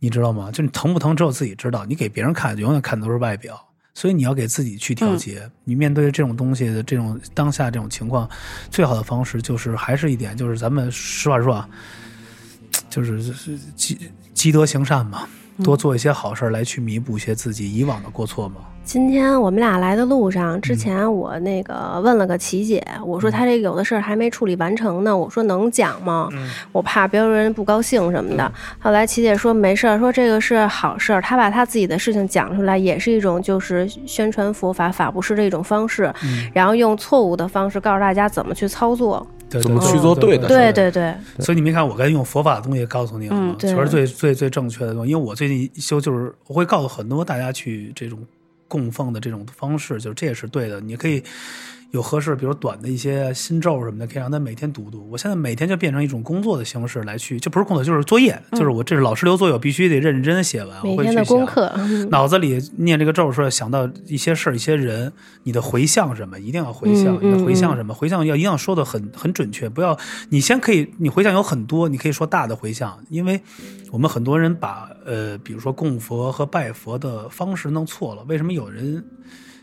[0.00, 0.50] 你知道吗？
[0.50, 1.86] 就你疼不疼，只有自己知道。
[1.86, 3.58] 你给别人看，永远看的都是外表。
[3.98, 5.50] 所以你要给自己去调节。
[5.64, 8.30] 你面对这种东西的这种当下这种情况，
[8.70, 11.68] 最好的方式就是还是一点，就是咱们实话说啊，
[12.88, 13.20] 就是
[13.74, 13.98] 积
[14.32, 15.28] 积德行善嘛，
[15.64, 18.60] 多做一些好事来去弥补一些自己以往的过错嘛。
[18.88, 26.26] 今天我们俩来的路上，之前我那个问了个琪姐，我说她这有的事儿还没处理完成呢，我说能讲吗？
[26.72, 28.50] 我怕别人不高兴什么的。
[28.78, 36.10] 后来琪姐说没事儿，说这个是好事儿，她把她自己的事情讲出来，也是一种就是宣传佛法法布施的一种方式，
[36.54, 39.26] 然后用错误的方式告诉大家怎么去操作。
[39.50, 43.54] 怎么去做对的对对对，所以你没看我该用佛法的东西告诉你了吗？
[43.58, 45.10] 全是最最最正确的东西。
[45.12, 48.18] 因为我最近一修就是我会告诉很多大家去这种
[48.68, 50.80] 供奉的这种方式，就这也是对的。
[50.80, 51.24] 你可以
[51.90, 55.08] 有合适，比如短的一些心咒什么的，可以让他每天读读。
[55.10, 60.86] 我现在每天就变成一种工作的形式来去，就不是工作，就是作业，就是我这是老师留作业，我必须得认认真真写完。
[60.86, 61.72] 每天的功课，
[62.10, 65.10] 脑子里念这个咒的时候，想到一些事儿、一些人，
[65.44, 67.18] 你的回向什么，一定要回向。
[67.22, 67.94] 你的回向什么？
[67.94, 69.98] 回向要一定要说的很很准确，不要
[70.28, 73.40] 你先可以，你回向有很多，你可以说大的回向，因为
[73.90, 78.22] 我们很多人把呃，比如说供佛和拜佛的方式弄错了。
[78.28, 79.02] 为什么有人？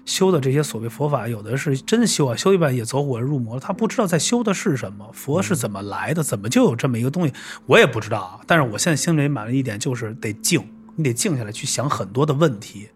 [0.06, 3.60] 修的这些所谓佛法，有的是真修啊，修一半也走火入魔了。
[3.60, 7.34] 他不知道在修的是什么，佛是怎么来的，怎么就有这么一个东西，
[7.66, 8.40] 我也不知道啊。
[8.46, 10.64] 但是我现在心里满了一点，就是得静，
[10.96, 12.88] 你得静下来去想很多的问题，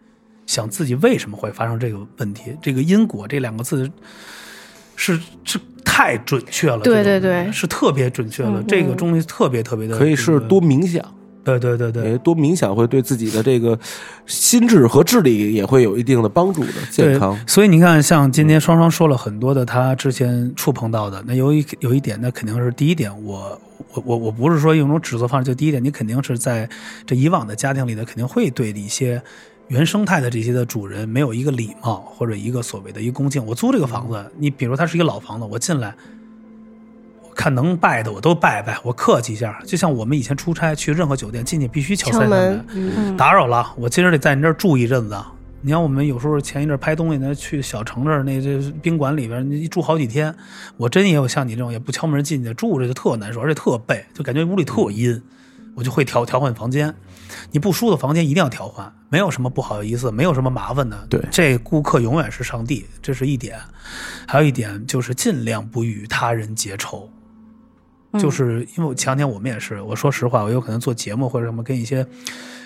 [0.46, 2.56] 想自己为什么会发生这个问题。
[2.62, 3.90] 这个因果这两个字
[4.96, 8.62] 是是太准确了，对对对，是特别准确了。
[8.68, 11.04] 这个东西特别特别的可以是多冥想。
[11.44, 13.78] 对对对对，多冥想会对自己的这个
[14.26, 17.38] 心智和智力也会有一定的帮助的健康。
[17.48, 23.60] 所以你看，像今天双双说了很多的他之前触碰到的，那有一 有一点，那肯定是第一点，我
[23.94, 26.70] 我我我不是说用种指责方式，就第一点，你肯定是在
[27.06, 29.20] 这以往的家庭里的，肯定会对一些
[29.70, 33.44] 原生态的这些的主人没有一个礼貌或者一个所谓的一个恭敬。
[33.46, 35.96] 我租这个房子，你比如它是一个老房子，我进来。
[37.40, 39.58] 看能拜的我都拜拜，我客气一下。
[39.66, 45.18] 就像我们以前出差去任何酒店进去必须敲三下门，打扰了，我今儿得在你这儿住一阵子。
[45.62, 50.36] 你看我们有时候前一阵拍东西呢，去小城这儿那这宾馆里边，你住好几天，
[50.76, 55.22] 我真也有像你这种也不敲门进去住着就特难受，而且特背，就感觉屋里特阴，
[55.76, 56.94] 我就会调调换房间。
[57.52, 61.08] 你不舒的房间一定要调换，没有什么不好意思，没有什么麻烦的。
[61.10, 63.58] 对，这顾客永远是上帝，这是一点。
[64.28, 67.10] 还有一点就是尽量不与他人结仇。
[68.18, 72.06] 就是因为我前两天我们也是，我说实话，我有可能做节目或者什么，跟一些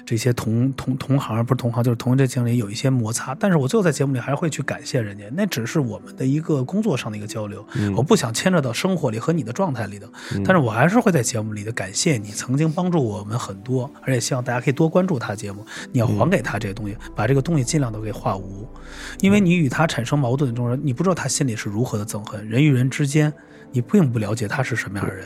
[0.06, 3.36] 这些同同同行不是同行，就是同这经理有一些摩擦。
[3.36, 10.10] 但是我最后在节目里还是会去感谢人家，那只是我们的一个工作上的一个交流，我不想牵扯到生活里和你的状态里的。
[10.46, 18.66] 但是我还是会在节目里的感谢你曾经帮助我们很多，而且希望大家可以多关注他节目，你要还给他这些东西，把这个东西尽量都给化无，
[19.20, 23.34] 因为你与他产生矛盾的这种人，你不知道他心里是如何的憎恨，人与人之间。
[23.74, 25.26] 你并不了解他是什么样的人。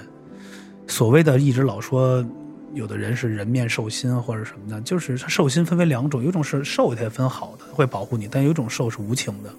[0.88, 2.26] 所谓的一直老说，
[2.74, 9.50] 有的人是人面兽心或者什么的，就是他兽心分为两种，有一种是兽，它也分好的会保护你，但有一种兽是无情的。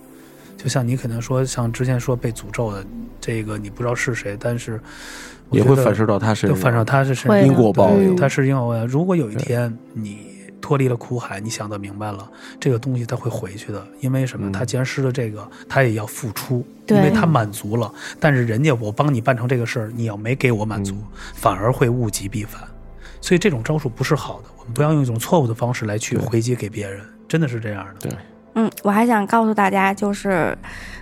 [0.57, 2.85] 就像你可能说，像之前说被诅咒的
[3.21, 4.81] 这个，你不知道是谁，但是
[5.51, 7.15] 也会反射到他身上，反射他是
[7.47, 8.85] 因果报应，他是因果。
[8.87, 10.28] 如果有一天你。
[10.69, 14.53] 脱离了苦海，你想的明白了，这个东西它会回去的，因为什么？
[14.53, 17.91] 他既然失了这个，他也要付出，因为他满足了。
[18.21, 20.95] 但是人家我帮你办成这个事儿，你要没给我满足，
[21.33, 22.61] 反而会物极必反。
[23.23, 28.11] 所以这种招数不是好的，我们不要用一种错误的方式来去回击给别人，真的是这样的。
[28.11, 28.13] 对，
[28.53, 30.55] 嗯，我还想告诉大家，就是，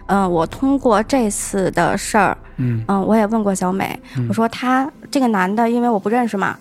[0.07, 3.99] 嗯，我通过这次的事儿，嗯嗯，我也问过小美，
[4.29, 6.57] 我说他这个男的，因为我不认识嘛，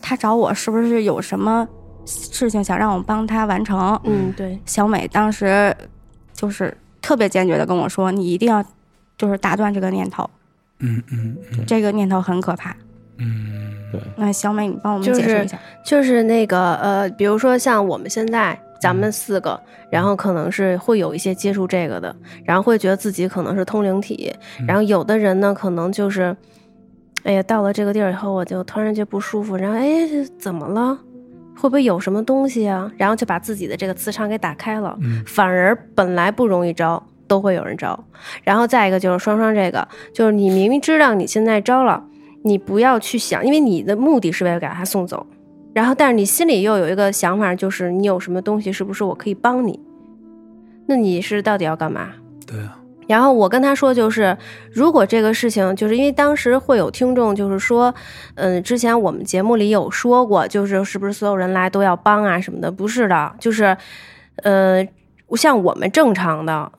[0.00, 1.68] 他找我是不是有什么？
[2.06, 4.58] 事情想让我帮他完成，嗯，对。
[4.64, 5.74] 小美当时
[6.32, 8.64] 就是特别坚决的跟我说：“你一定要
[9.18, 10.28] 就是打断这个念头。”
[10.80, 12.76] 嗯嗯嗯，这个念头很可怕。
[13.18, 14.00] 嗯，对。
[14.16, 15.58] 那小美，你帮我们解释一下。
[15.84, 19.58] 就是那个呃，比如说像我们现在咱们四个，
[19.90, 22.14] 然后可能是会有一些接触这个的，
[22.44, 24.30] 然后会觉得自己可能是通灵体，
[24.68, 26.36] 然后有的人呢，可能就是，
[27.22, 30.06] 哎呀，到了这个地儿以后，我就突然就不舒服，然后哎，
[30.38, 30.98] 怎么了？
[31.56, 32.90] 会不会有什么东西啊？
[32.96, 37.98] 然后就把自己的这个磁场给打开了，反而本来不容易招，都会有人招。
[38.42, 42.04] 然后再一个就是双双这个，就是你明明知道你现在招了，
[42.44, 45.26] 你不要去想，因为你的目的是为了给他送走。
[45.72, 49.78] 然后，但是你心里又有一个想法，就是你有什么东西，是不是我可以帮你？
[50.86, 52.12] 那你是到底要干嘛？
[52.46, 52.78] 对啊。
[53.06, 54.36] 然后我跟他说，就是
[54.72, 57.94] 如果这个事情，就是因为当时会有听众，就是说，
[58.34, 62.70] 嗯，之前我们节目里有说过，就是是不是所有人来都要帮啊什么的？
[62.70, 63.76] 不是的，就是，
[64.42, 64.86] 呃，
[65.36, 66.72] 像我们正常的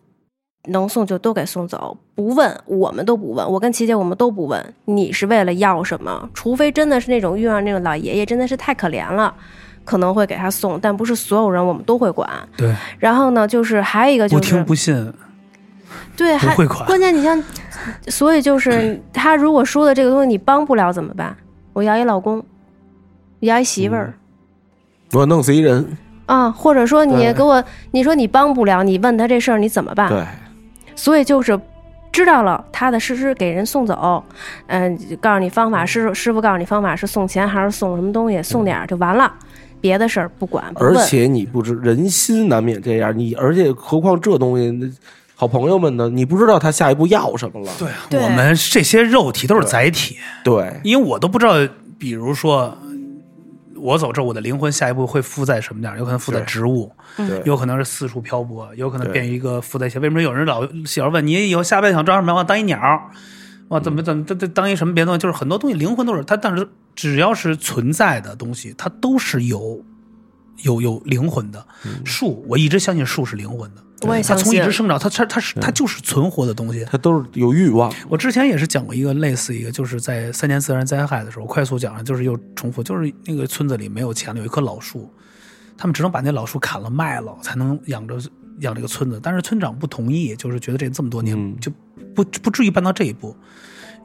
[0.65, 3.49] 能送就都给送走，不问，我们都不问。
[3.49, 6.29] 我跟琪姐我们都不问，你是为了要什么？
[6.33, 9.33] 除非真的是那种遇上那种老爷爷，真的是太可怜了，
[9.85, 12.29] 可能会给他送，但不是所有人我们都会管。
[12.57, 12.75] 对。
[12.99, 15.13] 然后呢，就是还有一个就是不听不信。
[16.15, 17.41] 对，还关键你像，
[18.07, 21.35] 所以就是 他如果说的这个东西你帮不了怎么办？
[21.73, 22.43] 我要一老公，
[23.41, 24.13] 要一媳妇儿，
[25.13, 25.85] 我弄死一人
[26.25, 26.49] 啊！
[26.49, 30.09] 或者说你给我，你说你帮不了，你问他这事儿你怎么办？
[30.09, 30.25] 对，
[30.95, 31.59] 所以就是
[32.11, 34.23] 知道了，踏踏实实给人送走，
[34.65, 39.31] 嗯，告诉你方法，师师傅告诉你方法是送钱还是送什么东西，送点儿就完了，
[39.79, 40.65] 别的事儿不管。
[40.75, 44.87] 而且你不知人心难免这样，你而且何况这东西那。
[45.37, 47.71] 好朋友们呢，你不知道他下一步要什么了。
[47.79, 51.53] 对，对我们这些肉体都是载体，对，因为我都不知道，
[51.97, 52.77] 比如说。
[53.79, 55.99] 我走之后，我的灵魂下一步会附在什么地儿？
[55.99, 59.99] 有可能附在植物，对有可能是四处漂泊，有可能变一个附在一些。
[59.99, 62.33] 为什么有人老喜欢问你以后下辈子想当什么？
[62.33, 62.79] 我当一鸟，
[63.67, 65.19] 哇，怎么怎么这这当一什么别的东西？
[65.19, 69.79] 就是很多东西灵魂都是它，但是只要是存在的东西，它都是有
[70.63, 71.63] 有有灵魂的。
[72.03, 76.85] 树，我一直相信树是灵魂的，它我也相信从一直生长，它它它是它就是存活的东西。
[76.89, 77.91] 它都是有欲望。
[78.07, 85.11] 我之前也是讲过一个类似一个，就是在三年自然灾害的时候，快速讲了，就是又重复，就是那个村子里没有钱了，有一棵老树，
[85.75, 88.19] 他们只能把那老树砍了卖了，才能养着
[88.59, 89.19] 养这个村子。
[89.23, 91.71] 但是村长不同意，就是觉得这这么多年嗯就
[92.13, 93.35] 不不至于办到这一步。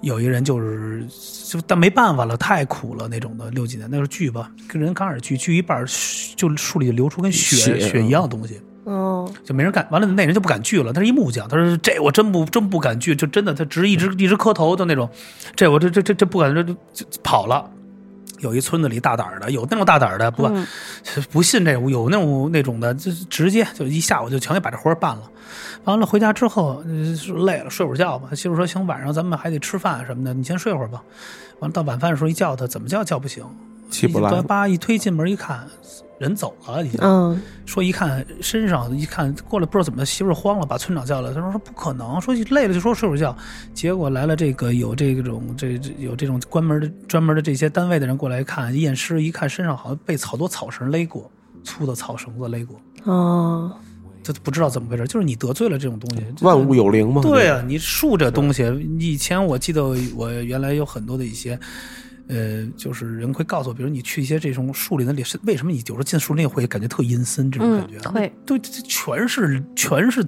[0.01, 1.07] 有一个人就是
[1.49, 3.51] 就但没办法了，太苦了那种的。
[3.53, 5.85] 六几年那时候锯吧，跟人刚开始锯，锯一半
[6.35, 8.61] 就树里流出跟血血血一样的东西。
[8.85, 10.93] 哦，就没人敢，完了那人就不敢锯了。
[10.93, 15.09] 他是一木匠，他说这我真不真不敢锯，就真的他直一直一直磕头的那种，
[15.55, 17.69] 这我这这这这不敢，这这这跑了。
[18.41, 20.67] 有一村子里大胆儿的，有那种大胆儿的，不、嗯
[21.31, 25.23] 不信这个，有那种那种的，就直接就一下午就全给把这活儿办了。
[25.85, 26.83] 完了回家之后，
[27.47, 28.31] 累了睡会儿觉吧。
[28.35, 31.01] 媳妇说行，晚上咱们还得吃饭什么的，你先睡会儿吧。
[31.61, 33.45] 完了到晚饭的时候一叫他，怎么叫叫不醒，
[33.91, 35.65] 起不来了叭一推进门一看，
[36.23, 36.99] 人走了已经。
[37.03, 43.37] 嗯，说一看身上一看过来不知道怎么媳妇儿慌了，把村长叫来，他说说不可能，说累了就说睡会儿觉，
[43.75, 51.31] 结果来了这个有这种这这有这种关门的专门的这些单位的人过来看验尸，一看身上好像被好多草绳勒过，
[51.65, 53.73] 粗的草绳子勒过，哦，
[54.23, 57.21] 这不知道怎么回事，就是你得罪了这种东西，万物有灵嘛。
[57.23, 58.63] 对啊，你树这东西，
[59.01, 61.59] 以前我记得我原来有很多的一些，
[62.33, 67.99] 呃，就是人会告诉我，比如你去一些这种树林的里，是为什么你有时候进树林会感觉特阴森这种感觉？
[68.05, 70.25] 嗯会，对，全是全是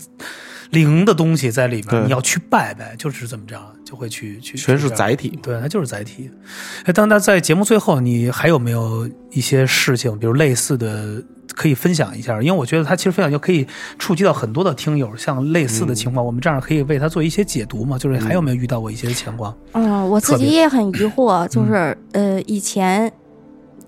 [0.75, 5.39] 灵的东西在里面，你要去拜拜，就是怎么着，就会去去，全是载体。
[5.43, 6.29] 对，它就是载体。
[6.85, 11.23] 哎，当然在节目最后，你还有没有一些事情，比如类似的，
[11.55, 12.43] 可以分享一下？
[12.43, 13.67] 因为我觉得它其实分享就可以
[13.99, 17.97] 触及到很多的听友，像类似的情况，我们这样可以为他做一些解读嘛？
[17.97, 19.57] 就是还有没有遇到过一些情况？
[19.73, 23.11] 嗯，我自己也很疑惑，就是呃，以前，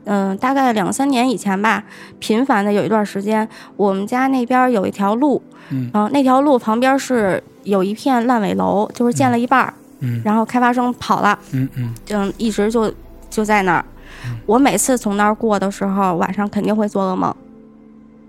[0.07, 1.85] 嗯、大概两三年以前吧，
[2.19, 12.93] 频繁的有一段时间，我们家那边有一条路，嗯然后那条路旁边是有一片烂尾楼，就是建了一半儿，嗯然后开发商跑了，嗯嗯嗯，一直就
[13.29, 13.85] 就在那儿。
[14.47, 17.35] 我每次从那儿过的时候，晚上肯定会做噩梦，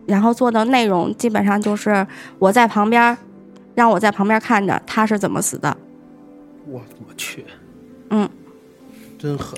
[0.06, 2.06] 然后做的内容基本上就是
[2.40, 3.18] 我在旁边，
[3.76, 5.78] 让我在旁边看着他是怎么死的。
[6.66, 7.46] 我我去，
[8.10, 8.28] 嗯
[9.18, 9.58] 真狠。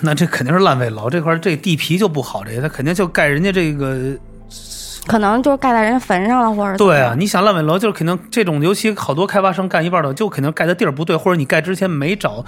[0.00, 4.16] 那这肯定是烂尾楼这块儿，这地皮就不好，这个它肯定就盖人家这个。
[5.06, 12.44] 可能就是盖在人家坟上了，或者对啊，你想烂尾楼就是肯定这种，尤其好多开发商干一半的，就肯定盖的地儿不对，或者你盖之前没找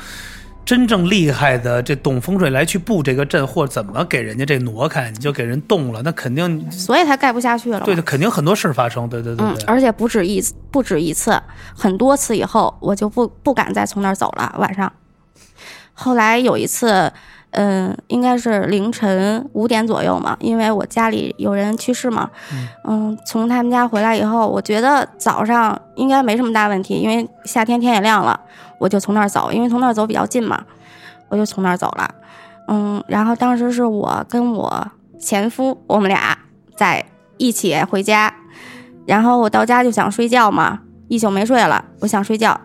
[0.62, 7.80] 真正厉害的这懂风水来去布这个阵，或怎么给人家这挪开，你就给人动了，那肯定所以才盖不下去了。
[7.80, 11.40] 对的，肯定很多事儿发生，对对对嗯对，，而且不止一次，不止一次，
[11.74, 14.54] 很多次以后，我就不不敢再从那儿走了。
[14.58, 14.92] 晚上，
[15.94, 17.10] 后来有一次，
[17.52, 22.30] 嗯，应该是凌晨五点左右嘛，因为我家里有人去世嘛，
[22.84, 28.38] 嗯，从他们家回来以后，我觉得早上应该没什么大问题，因为夏天天也亮了，
[28.78, 30.64] 我就从那儿走，因为从那儿走比较近嘛，
[31.28, 32.14] 我就从那儿走了。
[32.68, 34.86] 嗯，然后当时是我跟我
[35.18, 36.38] 前夫，我们俩
[36.76, 37.04] 在
[37.36, 38.32] 一起回家，
[39.06, 42.60] 然后我到家就想睡觉嘛，一宿没睡了，我想睡觉，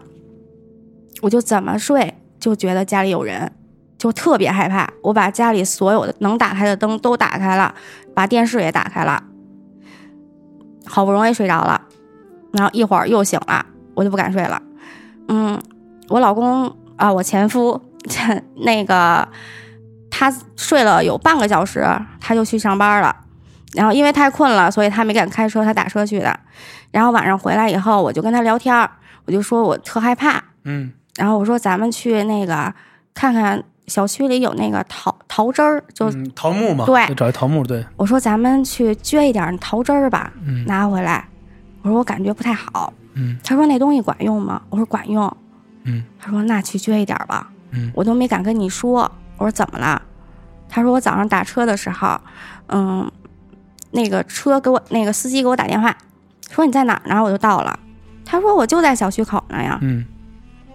[1.23, 3.51] 我就怎么睡就觉得家里有人，
[4.05, 4.87] 就特别害怕。
[5.01, 7.73] 我把家里所有的能打开的灯都打开了，
[8.13, 9.23] 把电视也打开了，
[10.85, 11.81] 好不容易睡着了，
[12.53, 13.65] 然后一会儿又醒了，
[13.95, 14.61] 我就不敢睡了。
[15.27, 15.59] 嗯，
[16.07, 17.81] 我老公啊，我前夫
[18.57, 19.27] 那个
[20.11, 21.83] 他睡了有半个小时，
[22.21, 23.15] 他就去上班了。
[23.73, 26.39] 然后因为太困了，所以他没敢开车，他打车去的。
[26.91, 28.87] 然后晚上回来以后，我就跟他聊天儿，
[29.25, 30.43] 我就说我特害怕。
[30.63, 32.71] 嗯然后我说咱们去那个
[33.15, 41.27] 看看小区里有那个桃桃汁儿，就、嗯，桃木嘛，对找一桃木，对，我说咱们去撅一点桃汁儿吧，嗯拿回来。
[41.81, 42.91] 我说我感觉不太好。
[43.13, 44.61] 嗯他说那东西管用吗？
[44.69, 45.31] 我说管用。
[45.83, 47.49] 嗯他说那去撅一点吧。
[47.71, 49.09] 嗯我都没敢跟你说。
[49.37, 50.01] 我说怎么了？
[50.67, 52.19] 他说我早上打车的时候，
[52.67, 53.09] 嗯，
[53.91, 55.95] 那个车给我那个司机给我打电话，
[56.49, 57.23] 说你在哪儿呢？
[57.23, 57.77] 我就到了。
[58.25, 59.77] 他说我就在小区口呢呀。
[59.81, 60.05] 嗯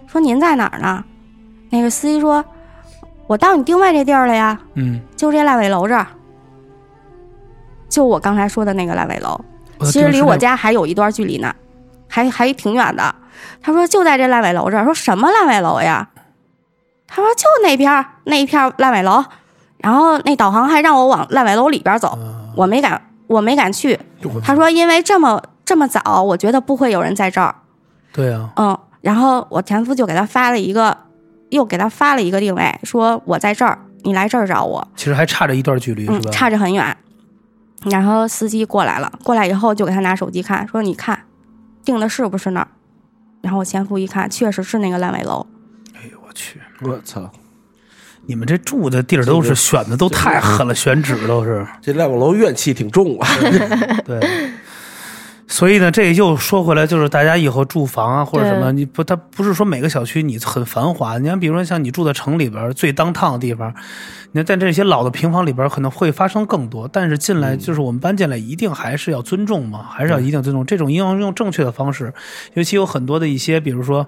[0.07, 1.03] 说您在哪儿呢？
[1.69, 2.43] 那个司机说，
[3.31, 6.05] 我到你定位这地儿了呀，嗯，就这烂尾楼这儿，
[7.87, 9.39] 就我刚才说的那个烂尾楼。
[9.85, 11.55] 其实离我家还有一段距离呢。
[12.09, 13.15] 还还挺远的。
[13.61, 14.83] 他说就在这烂尾楼这儿。
[14.83, 16.09] 说什么烂尾楼呀？
[17.07, 19.23] 他说就那边儿那一片烂尾楼。
[19.77, 22.19] 然后那导航还让我往烂尾楼里边走，
[22.57, 23.97] 我没敢，我没敢去。
[24.43, 27.55] 他说因为这么这么早，我觉得不会有人在这儿。
[28.11, 30.97] 对啊，嗯，然后我前夫就给他发了一个，
[31.51, 34.85] 又给他发了一个定位，说我在这儿，你来这儿找我。
[34.95, 36.31] 其实还差着一段距离，是吧？
[36.31, 36.97] 差着很远。
[37.85, 41.23] 然后司机过来了，过来以后就给他拿手机看，说你看，
[41.85, 42.67] 定的是不是那儿？
[43.41, 45.45] 然后我前夫一看，确实是那个烂尾楼。
[45.95, 46.59] 哎呦我去！
[46.81, 47.31] 我操！
[48.27, 51.65] 你们这住的地儿都是选的都太狠了，选址都是。
[51.81, 53.27] 这烂尾楼怨气挺重啊。
[54.05, 54.19] 对。
[55.51, 61.17] 所以呢，这又说回来，就是大家以后住房啊，或者什么，你不，它不是说每个小区你很繁华。
[61.17, 63.69] 你看，比如说像你住在城里边最当趟的地方，
[64.31, 66.87] 你看在这些老的平房里边可能会发生更多。
[66.87, 70.65] 但是进来就是我们搬进来，一定还是要尊重嘛，还是要一定尊重。
[70.65, 72.13] 这种应该用正确的方式，
[72.53, 74.07] 尤其有很多的一些，比如说，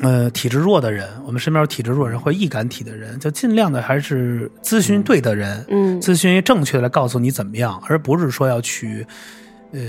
[0.00, 9.06] 呃，体质弱的人，我们身边有体质弱人或易感体的人，就尽量的还是咨询对的人，嗯，咨询正确的来告诉你怎么样，而不是说要去。
[9.72, 9.80] 呃，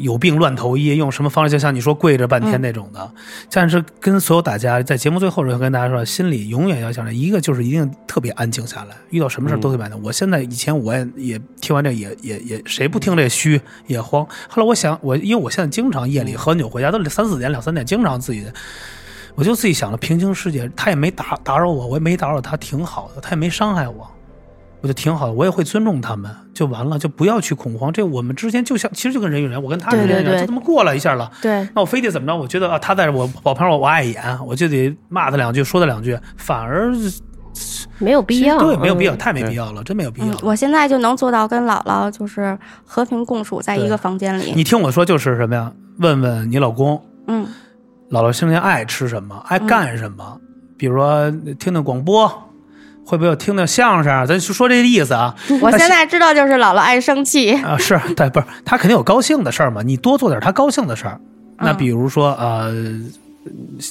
[0.00, 1.50] 有病乱投医，用什么方式？
[1.50, 3.10] 就像你说跪着半天那种的。
[3.50, 10.02] 但是跟所有大家在节目最后时候跟大家说，心里永远要想着一个，就是一定特别安静下来，遇到什么事都特别安静。
[10.02, 14.26] 我现在以前我也也听完这也也也谁不听这虚也慌。
[14.48, 18.44] 后来我想，我因为我现在经常夜里喝完酒回家都三四点两三点，经常自己，
[19.34, 24.10] 我就自己想了平行世界，他也没打打扰我，我也没打扰他，挺好的，他也没伤害我。
[24.84, 27.90] 我就挺好的，我也会尊重他们，就完了，就不要去恐慌。
[27.90, 31.32] 这我们之间就像，其实就跟人与人，我跟他之间就这么过了一下了。
[31.40, 32.36] 对，那我非得怎么着？
[32.36, 36.92] 我觉得啊，他在我我旁边，我碍眼，我就得骂他两句，说他两句，反而
[37.98, 38.58] 没有必要。
[38.58, 40.36] 对，没有必要，太没必要了，真没有必要。
[40.42, 44.52] 我现在就能做到跟姥姥就是和平共处在一个房间里。
[44.54, 45.72] 你听我说，就是什么呀？
[46.00, 47.46] 问问你老公，嗯，
[48.10, 50.38] 姥姥生前爱吃什么，爱干什么？
[50.76, 52.30] 比如说听听广播。
[53.06, 54.26] 会不会有听听相声？
[54.26, 55.34] 咱说这意思啊。
[55.60, 59.82] 我现在知道就是姥姥爱生气啊，是 对，不是他肯定有高兴的事儿嘛。
[59.82, 61.20] 你多做点他高兴的事儿。
[61.58, 62.72] 那比如说呃，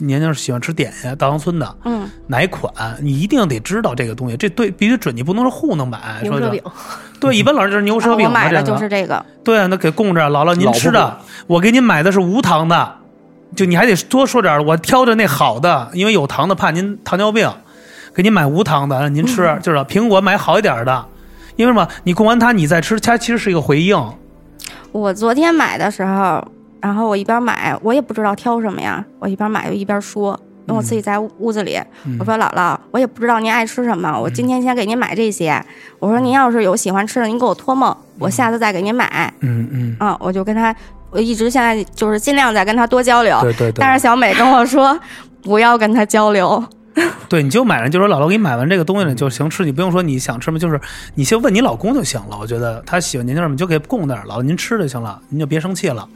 [0.02, 6.20] 年轻喜欢吃点心，稻香村的，嗯，哪款你一定得知道这个东西，这对必须准，你不能是糊弄买。
[6.24, 6.62] 牛舌饼，
[7.22, 8.26] 对，一般老人就是牛舌饼。
[8.26, 9.24] 我买的就是这个。
[9.44, 12.96] 对啊，那给供着姥姥您吃的，我给您买的是无糖的，
[13.56, 17.50] 就你还得多说点我挑着那好的，因为有糖的怕您糖尿病。
[18.14, 21.06] 给您买无糖的，让您吃，就是苹果买好一点的，
[21.56, 21.88] 因为什么？
[22.04, 24.00] 你供完它，你再吃，它其实是一个回应。
[24.92, 26.46] 我昨天买的时候，
[26.80, 31.80] 然后我一边买，我也不知道挑什么呀，我一边买就一边说，因为我自己在屋子里，
[32.20, 35.60] 我说姥姥，我也不知道您爱吃什么，我今天先给您买这些。
[35.98, 39.34] 我说您要是有喜欢吃的，您给我托梦，我下次再给您买。
[39.40, 40.76] 嗯嗯，啊，我就跟他，
[41.10, 43.40] 我一直现在就是尽量在跟他多交流。
[43.42, 43.80] 对对对。
[43.80, 45.00] 但是小美跟我说，
[45.42, 46.64] 不要跟他交流。
[47.28, 50.60] 对，你就买了，就说姥姥给你买完这个东西了就行吃，你不用说你想吃吗？
[50.60, 50.80] 就是
[51.16, 52.38] 你先问你老公就行了。
[52.40, 56.08] 我觉得他喜欢您什么，就给供那儿，姥姥您吃就行了，您就别生气了。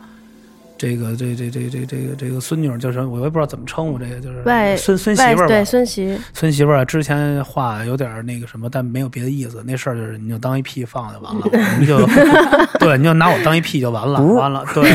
[0.80, 9.64] 这个这这这这这个这个孙女就是我也不知道怎么称呼这个，就是外孙孙媳妇儿对孙媳孙媳妇儿之前话有点那个什么，但没有别的意思。
[9.66, 11.50] 那事儿就是你就当一屁放就完了，
[11.80, 11.98] 你就
[12.78, 14.88] 对，你就拿我当一屁就完了，完了对，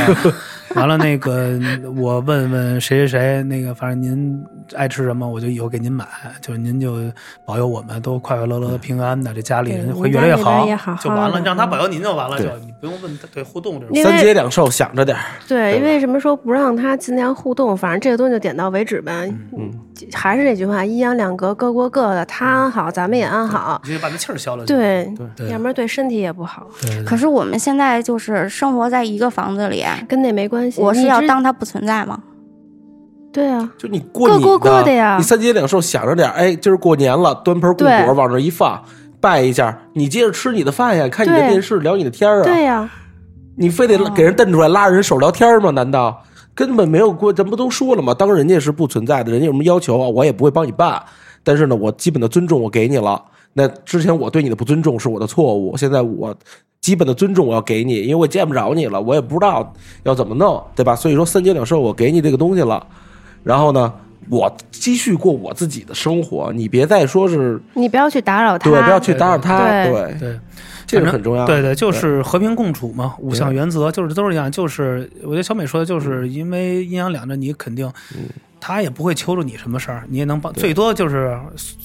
[0.76, 1.58] 完了那个
[1.96, 4.40] 我问问谁谁谁那个，反正您
[4.74, 6.04] 爱吃什么，我就以后给您买，
[6.40, 6.96] 就是您就
[7.44, 10.66] 保佑我们都快快乐乐、平安的，这家里人会越来越好，
[11.00, 15.80] 就完了，让他保佑您就完了，就你不用问他对互动这种三节两寿，想着点儿对。
[15.82, 17.76] 为什么说不让他尽量互动？
[17.76, 19.12] 反正这个东西就点到为止呗。
[19.56, 19.70] 嗯，
[20.12, 22.24] 还是那句话，阴阳两隔，各过各的。
[22.24, 23.80] 他安好，咱们也安好。
[23.84, 24.64] 就把那气儿消了。
[24.64, 26.66] 对对，要不然对身体也不好。
[27.04, 30.80] 可是我们现在就是生活在一个房子里，跟那没关系。
[30.80, 32.18] 我是要当他不存在吗？
[33.32, 35.16] 对啊，就你过各过各的呀。
[35.16, 36.30] 你三节两寿，想着点。
[36.30, 38.82] 哎，今儿过年了，端盆供果往这一放，
[39.20, 42.44] 拜一下，你接着吃你的饭呀，看你的电视，聊你的天儿啊。
[42.44, 42.90] 对呀。
[43.54, 45.70] 你非得给人瞪出来拉着人手聊天吗？
[45.70, 46.22] 难道
[46.54, 47.32] 根本没有过？
[47.32, 48.14] 咱不都说了吗？
[48.14, 50.08] 当人家是不存在的，人家有什么要求啊？
[50.08, 51.02] 我也不会帮你办。
[51.42, 53.22] 但是呢，我基本的尊重我给你了。
[53.52, 56.34] 那之前我对你的不尊重是我的错误，现在我
[56.80, 59.72] 基本的尊重我要给你，因为我见不着你了，我也不知道
[60.04, 60.96] 要怎么弄，对吧？
[60.96, 62.86] 所以说三节两寿，我给你这个东西了。
[63.42, 63.92] 然后呢，
[64.28, 70.16] 我继续过我自己的生活，你别再说是，你不要去打扰他，对，不要去打扰他，对。
[70.18, 70.38] 对。
[70.84, 74.52] 这个很重要，对对，就是和平共处嘛，五项原则就是都是一样。
[74.52, 77.90] 就是我觉得小美说的，就是因为阴阳两着，你肯定
[78.64, 81.36] 他也不会求着你什么事儿，你也能帮，最多就是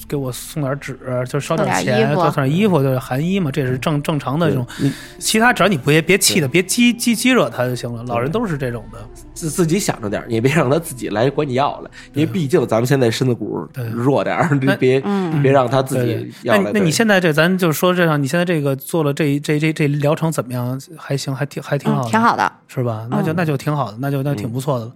[0.06, 0.96] 给我送点纸，
[1.28, 4.92] 就烧点钱，衣服多送点衣服，就是寒衣嘛，这是正正常的这种你。
[5.18, 8.04] 其他只要你别别气的，别激激激惹他就行了。
[8.04, 8.98] 老人都是这种的，
[9.34, 15.02] 自自己想着点儿，也别让他自己来管你要了，因为毕竟咱们现在身子骨弱点儿，你别
[15.42, 16.62] 别让他自己要来。
[16.62, 20.80] 那那你现在这，咱就说这样，你现在这个做了这这这这疗程怎么样？
[20.96, 22.52] 还行，还挺还挺好挺好的。
[22.68, 23.08] 是吧？
[23.10, 24.92] 那就嗯那就挺好的，那就那挺不错的了。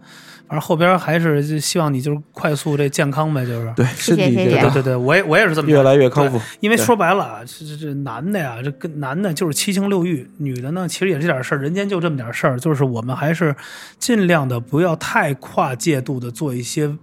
[0.53, 3.73] 反正后边还是就希望你就是快速这健康呗，就是。
[3.75, 6.39] 对身体对对对，我也我也是这么越来越康复。
[6.61, 13.57] 因为说白了啊，这这这男的呀，这跟男的就是七情六欲，女的呢其实也是这点事儿，人间就这么点事儿，就是我们还是
[13.99, 16.95] 尽量的不要太跨界度的做一些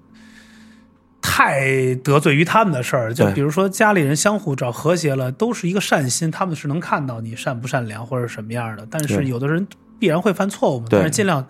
[1.19, 3.11] 太得罪于他们的事儿。
[3.11, 8.87] 就比如说家里人相互找和谐了，都是一个善心，他们是能看到你善不善良或者什么样的。
[8.91, 9.67] 但是有的人
[9.99, 11.45] 必然会犯错误嘛，但是尽量。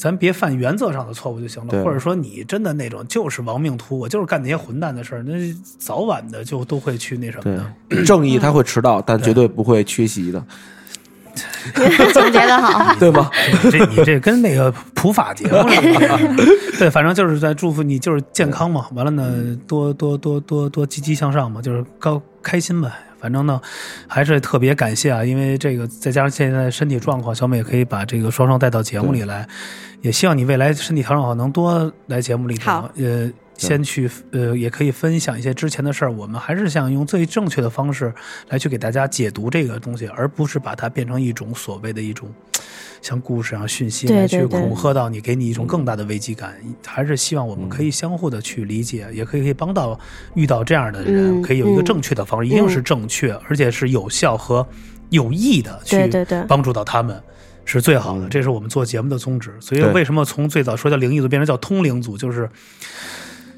[0.00, 5.34] 咱别犯原则上的错误就行了，或者说你真的那种就是亡命徒，我就是干那些混蛋的事儿，那
[5.76, 7.66] 早晚的就都会去那什么的。
[7.88, 10.40] 对，正义他会迟到，但绝对不会缺席的，
[12.14, 13.28] 总结的好， 对吗？
[13.72, 16.18] 这你这跟那个普法节目似的，
[16.78, 18.86] 对，反正就是在祝福你，就是健康嘛。
[18.94, 22.88] 完了呢，多多多多多积极向上嘛，就是高开心呗。
[23.20, 23.60] 反正呢，
[24.06, 29.46] 还是特别感谢啊，因为这个再加上现在身体状况，小美也可以把这个双双带到节目里来，
[30.00, 32.90] 也希望你未来身体调整好，能多来节目里头好。
[32.96, 36.12] 呃，先去呃，也可以分享一些之前的事儿。
[36.12, 38.14] 我们还是想用最正确的方式
[38.48, 42.32] 来去给大家解读这个东西，而不是把它变成一种所谓的一种
[43.00, 46.54] 像故事啊、讯息来去恐吓到你，给你一种更大的危机感。
[46.86, 49.98] 还是希望我们可以相互的去理解，也可以可以帮到
[50.34, 54.66] 遇到这样的人，嗯可以有一个嗯正确的方式，一定是正确，而且是有效和
[55.10, 56.10] 有益的去
[56.46, 57.20] 帮助到他们。
[57.70, 59.52] 是最好的，这是我们做节目的宗旨。
[59.60, 62.48] 所以为什么从最早说叫灵异组变成叫通灵组，就是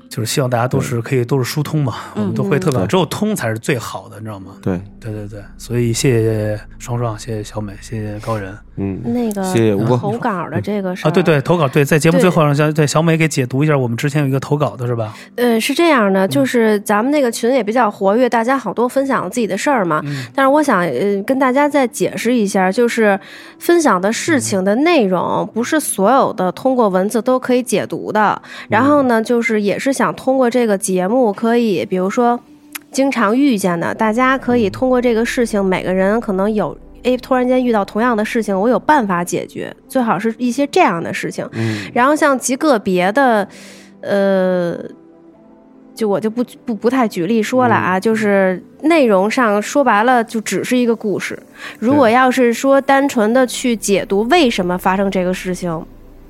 [0.08, 4.56] 就是希望大家都是可以都是疏通嘛，我们都会特别好，只有通才是最好的，你知道吗？
[4.60, 8.52] 对，对对对，所以谢谢双双，谢谢小美，谢谢高人
[8.82, 11.12] 嗯，那个谢谢吴哥投稿的这个事儿啊！
[11.12, 15.14] 对对，投稿对，在节目最后让小对小美给解读一下，我们之前有一个投稿的是吧？
[15.34, 20.02] 嗯，是这样的，就是咱们那个群也比较活跃，大家好多分享自己的事儿嘛。
[20.34, 23.20] 但是我想呃跟大家再解释一下，就是
[23.58, 28.40] 分享的事情的内容不是所有的通过文字都可以解读的。
[28.70, 32.40] 然后呢，就是也是想通过这个节目，可以比如说
[32.90, 36.74] 经常遇见的，大家可以通过这个事情，每个人可能有。
[37.02, 41.48] 诶，突然间遇到同样的事情，我有办法解决，最好是一些这样的事情。
[41.52, 43.46] 嗯然后像极个别的，
[44.00, 44.78] 呃，
[45.94, 51.38] 就我就不不不太举例说了啊，就是内容上说白了就只是一个故事。
[51.78, 55.84] 如果要是说单纯的去解读为什么发生这个事情，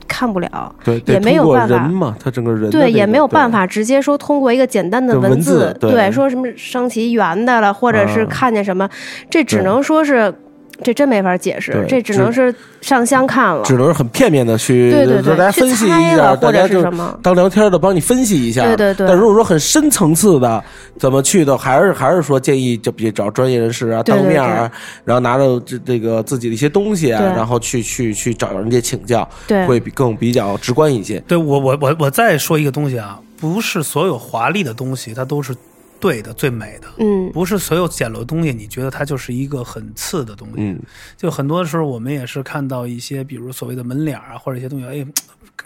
[0.08, 0.74] 看不了。
[0.82, 8.88] 对，也没有办法人嘛，他整个人的对，也没有办法直接说通过一个简单的的文字字，对说什么升旗圆的了，或者是啊看见什么，
[9.30, 10.34] 这只能说是，
[10.82, 13.62] 这真没法解释，这只只能是上香看了。
[13.64, 18.64] 只能是很片面的去对对对让大家分析一下，或者大家就是什么当聊天的帮你分析一下。
[18.64, 20.62] 对对对但如果说很深层次的
[20.98, 24.70] 怎么去的，还是还是说建议就别找专业人士啊，当面啊，
[25.04, 31.18] 然后拿着这这个自己的一些东西啊，然后去去去找人家请教，对会比更比较直观一些。
[31.28, 35.54] 对我我我我再说一个东西啊，不是所有华丽的东西它都是
[36.00, 36.88] 对的、最美的。
[36.98, 40.54] 嗯，不是所有简陋的东西，你觉得它就是一个很次的东西。
[40.58, 40.80] 嗯，
[41.16, 45.06] 就很多时候我们也是看到一些，比如所谓的门脸儿啊，或者一些东西，哎，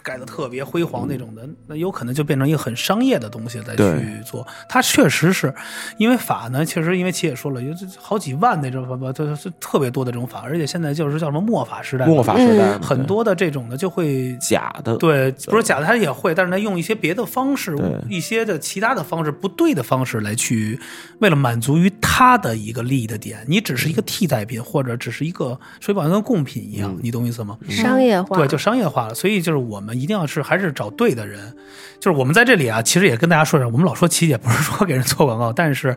[0.01, 4.45] 盖的特别辉煌那种的，那有可能就变成一个很商业的东西再去做。
[4.67, 5.53] 它确实是
[5.97, 17.75] 因为法呢，确实因为七也说了，有这好几万那种法，不，这是特别多的这种法，而且现在就是叫什么末法时代嘛，末法时代嗯很多的这种的就会假的，对，不是假的，它也会，但是它用一些别的方式，
[18.09, 20.79] 一些的其他的方式，不对的方式来去，
[21.19, 27.57] 为了满足于他的一个利益的点，你只是一个替代品，或者只是一个说白了跟贡品一样，你懂意思吗？
[27.67, 29.13] 商业化，对，就商业化了。
[29.13, 31.55] 所以就是我们一定要是还是找对的人。
[31.99, 35.95] 就是我们在这里啊，其实也跟大家说一下，我们老说琪姐不是说给人做广告，但是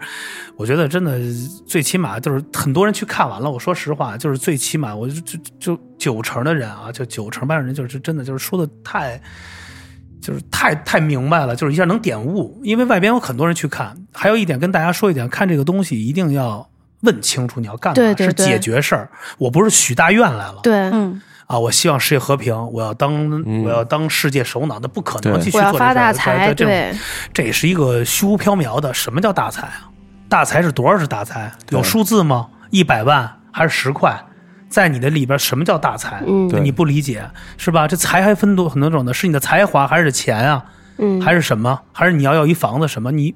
[0.56, 1.18] 我觉得真的
[1.66, 9.20] 最起码就是很多人去看完了，我说实话，就是最起码我就就就九成的人啊，就九成半的人就是真的就是说的太。
[10.20, 13.96] 就是太太明白了，就是一下能点悟，因为外边有很多人去看。
[14.12, 16.68] 还有一点跟大家说一点，看这个东西一定要
[17.02, 19.08] 问清楚你要干嘛，对对对是解决事儿。
[19.38, 26.94] 我不是许大愿来了，对，嗯，啊，我希望世界和平，我要当、我要当世界首脑，那不可能对继续我要发做这事儿大财，这对，
[27.32, 28.92] 这也是一个虚无缥缈的。
[28.92, 29.88] 什么叫大财啊？
[30.28, 31.50] 大财是多少是大财？
[31.70, 32.48] 有数字吗？
[32.70, 34.14] 一百万还是十块？
[34.68, 36.22] 在你的里边，什么叫大财？
[36.26, 37.24] 嗯对你不理解
[37.56, 37.88] 是吧？
[37.88, 40.62] 这财还分多很多种的，是你的才华还是钱啊？
[40.98, 41.80] 嗯，还是什么？
[41.92, 43.10] 还是你要要一房子什么？
[43.10, 43.34] 你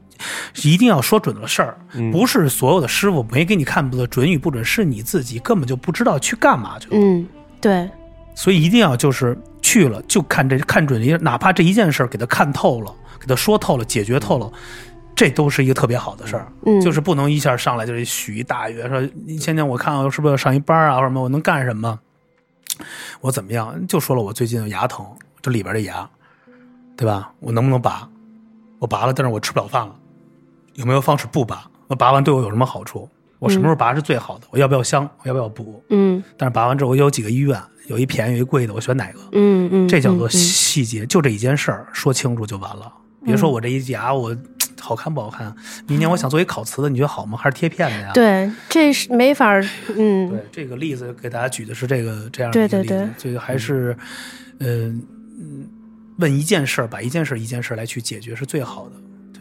[0.62, 1.78] 一定要说准了事儿，
[2.12, 6.96] 不是所有的师傅没给你看的准与不准，是你自己根本就不知道去干嘛去了。
[6.98, 7.26] 嗯，
[7.58, 7.88] 对，
[8.34, 14.50] 所以一定要就是去了就看这看准一，哪怕这一件事儿给他看透了，给他说透了，解决透了。
[15.14, 22.00] 这都是一个特别好的事儿，嗯就是不能一下上来就是许一大愿，说你前天我看我是不是要上一班啊，或者什么我能干什么，
[23.20, 23.86] 我怎么样？
[23.86, 25.06] 就说了我最近牙疼，
[25.42, 26.08] 这里边的牙，
[26.96, 27.30] 对吧？
[27.40, 28.08] 我能不能拔？
[28.78, 29.94] 我拔了，但是我吃不了饭了，
[30.74, 31.70] 有没有方式不拔？
[31.88, 33.06] 我拔完对我有什么好处？
[33.42, 34.46] 我什么时候拔是最好的？
[34.50, 35.02] 我要不要镶？
[35.22, 35.84] 我要不要补？
[35.90, 39.18] 嗯但是拔完之后，我有几个医院，有一便宜，有一贵的，我选哪个？
[39.32, 42.92] 嗯嗯，这叫做细节，就这一件事儿说清楚就完了。
[43.24, 44.36] 别说我这一牙我
[44.80, 45.52] 好看不好看，
[45.88, 47.36] 明年我想做一烤瓷的，你觉得好吗？
[47.36, 48.12] 还是贴片的呀？
[48.14, 49.64] 对，这是没法儿，
[49.96, 53.96] 嗯，对，这个例子给大家举的是这个这样的一个例子，对对对这个还是，
[54.60, 55.02] 嗯
[55.40, 55.68] 嗯，
[56.18, 58.92] 问一件事儿，把一件事儿一件事儿来去解决是最好的。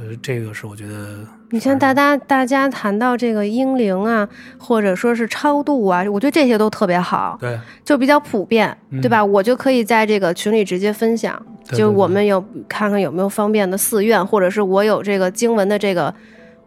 [0.01, 1.19] 就是这个是我觉得，
[1.51, 4.27] 你像大家大家谈到这个英灵啊，
[4.57, 9.23] 或者说是超度啊，我觉得这些都特别好，对就比较普遍，嗯对吧？
[9.23, 16.13] 我就可以在这个群里直接分享，对对就我们有看看有没有方便的寺院，或者是我有这个经文的这个。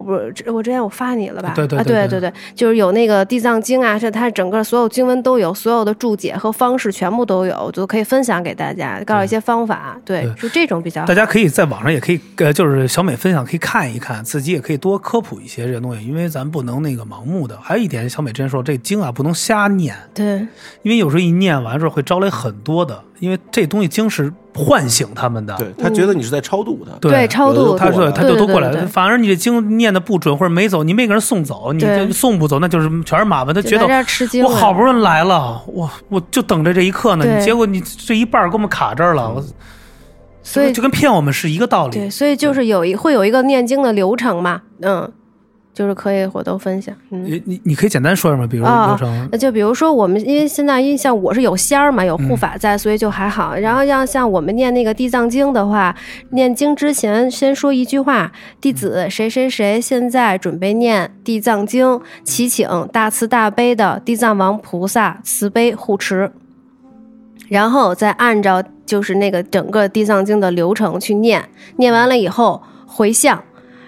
[0.05, 0.12] 不
[0.52, 1.52] 我之前我发你了吧？
[1.57, 9.98] 对对啊，对对对对，就是有那个地藏经啊，是它整个所有经文都有，所有的注解和方式全部都有，就可以分享给大家，告诉一些方法。
[10.05, 11.14] 对，对就这种比较好大。
[11.14, 17.57] 家可以在网上也可以，呃，就是小美分享可以看一看，自己也可以多科普一些这些东西，因为咱不能那个盲目的。
[17.61, 20.38] 还有一点，小美之前说，这经啊不能瞎念，对，
[20.82, 25.55] 因为有时候一念完之后会招来很多的，因为这东西经是唤醒他们的。
[25.57, 28.86] 对他觉得你是在超度他，对对超度他说他就都过来了。
[28.86, 33.55] 反而你这经念的不准或者没走，你没给人送走，你对这送不走，那就是全是麻烦。
[33.55, 33.86] 他觉得
[34.44, 39.44] 我好不容易来了，我我就等着这一刻呢，你结果你这一半儿给我们卡这儿了，我
[40.42, 41.92] 所以就跟骗我们是一个道理。
[41.92, 45.11] 对，所以就是有一会有一个念经的流程嘛，嗯，
[45.74, 47.24] 就是可以回头分享，嗯。
[47.24, 48.46] 你你你可以简单说说吗？
[48.46, 53.56] 比如啊流程，那就比如说我们，因为现在因为像我是有仙儿嘛，有嗯护法在，所以就还好。
[53.56, 55.94] 然后要像我们念那个地藏经的话，
[56.30, 66.30] 念经之前先说一句话：弟子谁谁谁现在准备念地藏经，祈请大慈大悲的地藏王菩萨慈悲护持。
[67.48, 73.42] 然后再按照就是那个整个地藏经的流程去念，念完了以后回向。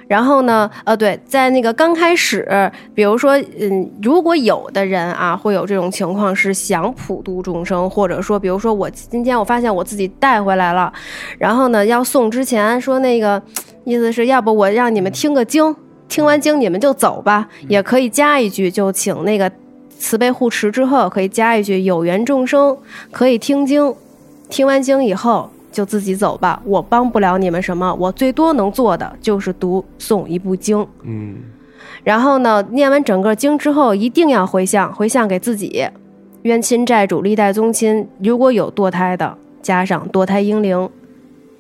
[0.08, 10.92] 然后呢，呃，对，在那个刚开始，比如说，嗯，如果有的人啊，会有这种情况是想普度众生，或者说，比如说我今天我发现我自己带回来了，
[11.38, 13.42] 然后呢，要送之前说那个
[13.84, 15.74] 意思是要不我让你们听个经，
[16.08, 19.50] 听完经你们就走吧，也可以加一句，就请那个
[19.98, 22.76] 慈悲护持之后，可以加一句有缘众生
[23.10, 23.92] 可以听经，
[24.48, 30.86] 听完经以后就自己走吧，我帮不了你们什么，我最多能做的就是读诵一部经。
[31.02, 31.34] 嗯，
[32.02, 35.86] 然后呢，念完整个经之后，一定要回向，回向给自己，
[36.44, 40.88] 冤亲债主、历代宗亲，如果有堕胎的，加上堕胎婴灵，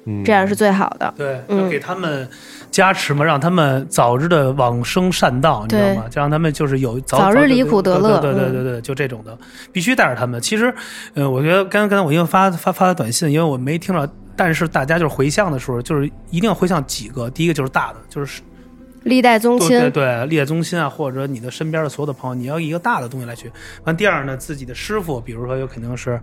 [0.06, 1.12] 嗯这样是最好的。
[1.16, 2.28] 对，嗯要给他们
[2.70, 6.08] 加持嘛，让他们早日的往生善道，你知道吗？
[6.08, 9.36] 就让他们就是有早早日离苦得乐对对对嗯对对，就这种的，
[9.72, 10.40] 必须带着他们。
[10.40, 10.72] 其实，
[11.14, 18.42] 呃，我觉得刚刚才我因为发发发的短信，因为我没听着，但是大家就是回向的时候，就是一定要回向几个，第一个就是大的，就是
[19.02, 23.50] 历代宗对亲，对对，列宗亲啊，或者你的身边的所有的朋友，你要一个大的东西来去。
[23.84, 26.20] 完，第二呢，自己的师傅，比如说有肯定是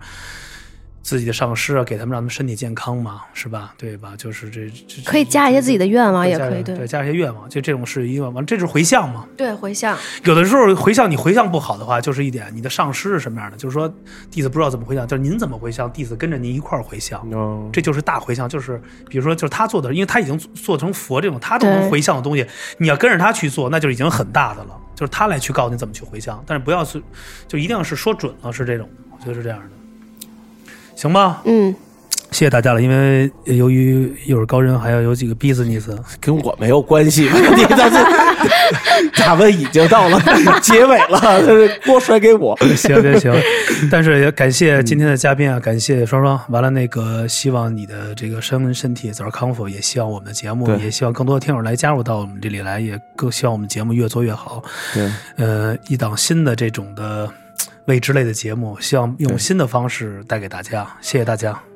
[1.03, 3.75] 自己的上师啊，给他们让他们身体健康嘛，是吧？
[3.77, 4.13] 对吧？
[4.17, 9.27] 就是这这可以加一些自己的愿望，也可以对加一些愿望，就这种是一个完，这就是回向嘛。
[9.35, 13.93] 对回向，有的时候回向你回向不好的话，就是一点你的上师是什么样的，就是说
[14.31, 17.19] 弟子不知道怎么回向，就是您怎么回向，弟子跟着您一块儿回向。
[17.31, 22.45] 哦这就是大回向，就是比如说，就是他做的，因为他已经做成佛这种他都能回向的东西，
[22.77, 24.79] 你要跟着他去做，那就已经很大的了。
[24.95, 27.01] 就是他来去告诉你怎么去回向，但是不要是，
[27.47, 29.65] 就一定要是说准了，是这种，我觉得是这样的，
[30.95, 31.41] 行吧？
[31.45, 31.73] 嗯，
[32.31, 37.23] 谢谢大家了，因为由于一会儿高人还要有几个 business，跟我没有关系。
[37.55, 37.97] 你但是
[39.15, 40.19] 咱们已经到了
[40.61, 41.19] 结尾了，
[41.85, 42.57] 锅甩给我。
[42.75, 43.33] 行行行，
[43.91, 46.39] 但是也感谢今天的嘉宾啊，感谢双双。
[46.49, 54.63] 完了，那个希望你的这个身身体早日康复，也希望我们的节目，也希望更多的听友来加入到我们这里来，也更希望我们节目越做越好。
[54.93, 57.29] 对，呃，一档新的这种的
[57.86, 60.88] 未知类的节目，希望用新的方式带给大家。
[61.01, 61.72] 谢谢大家。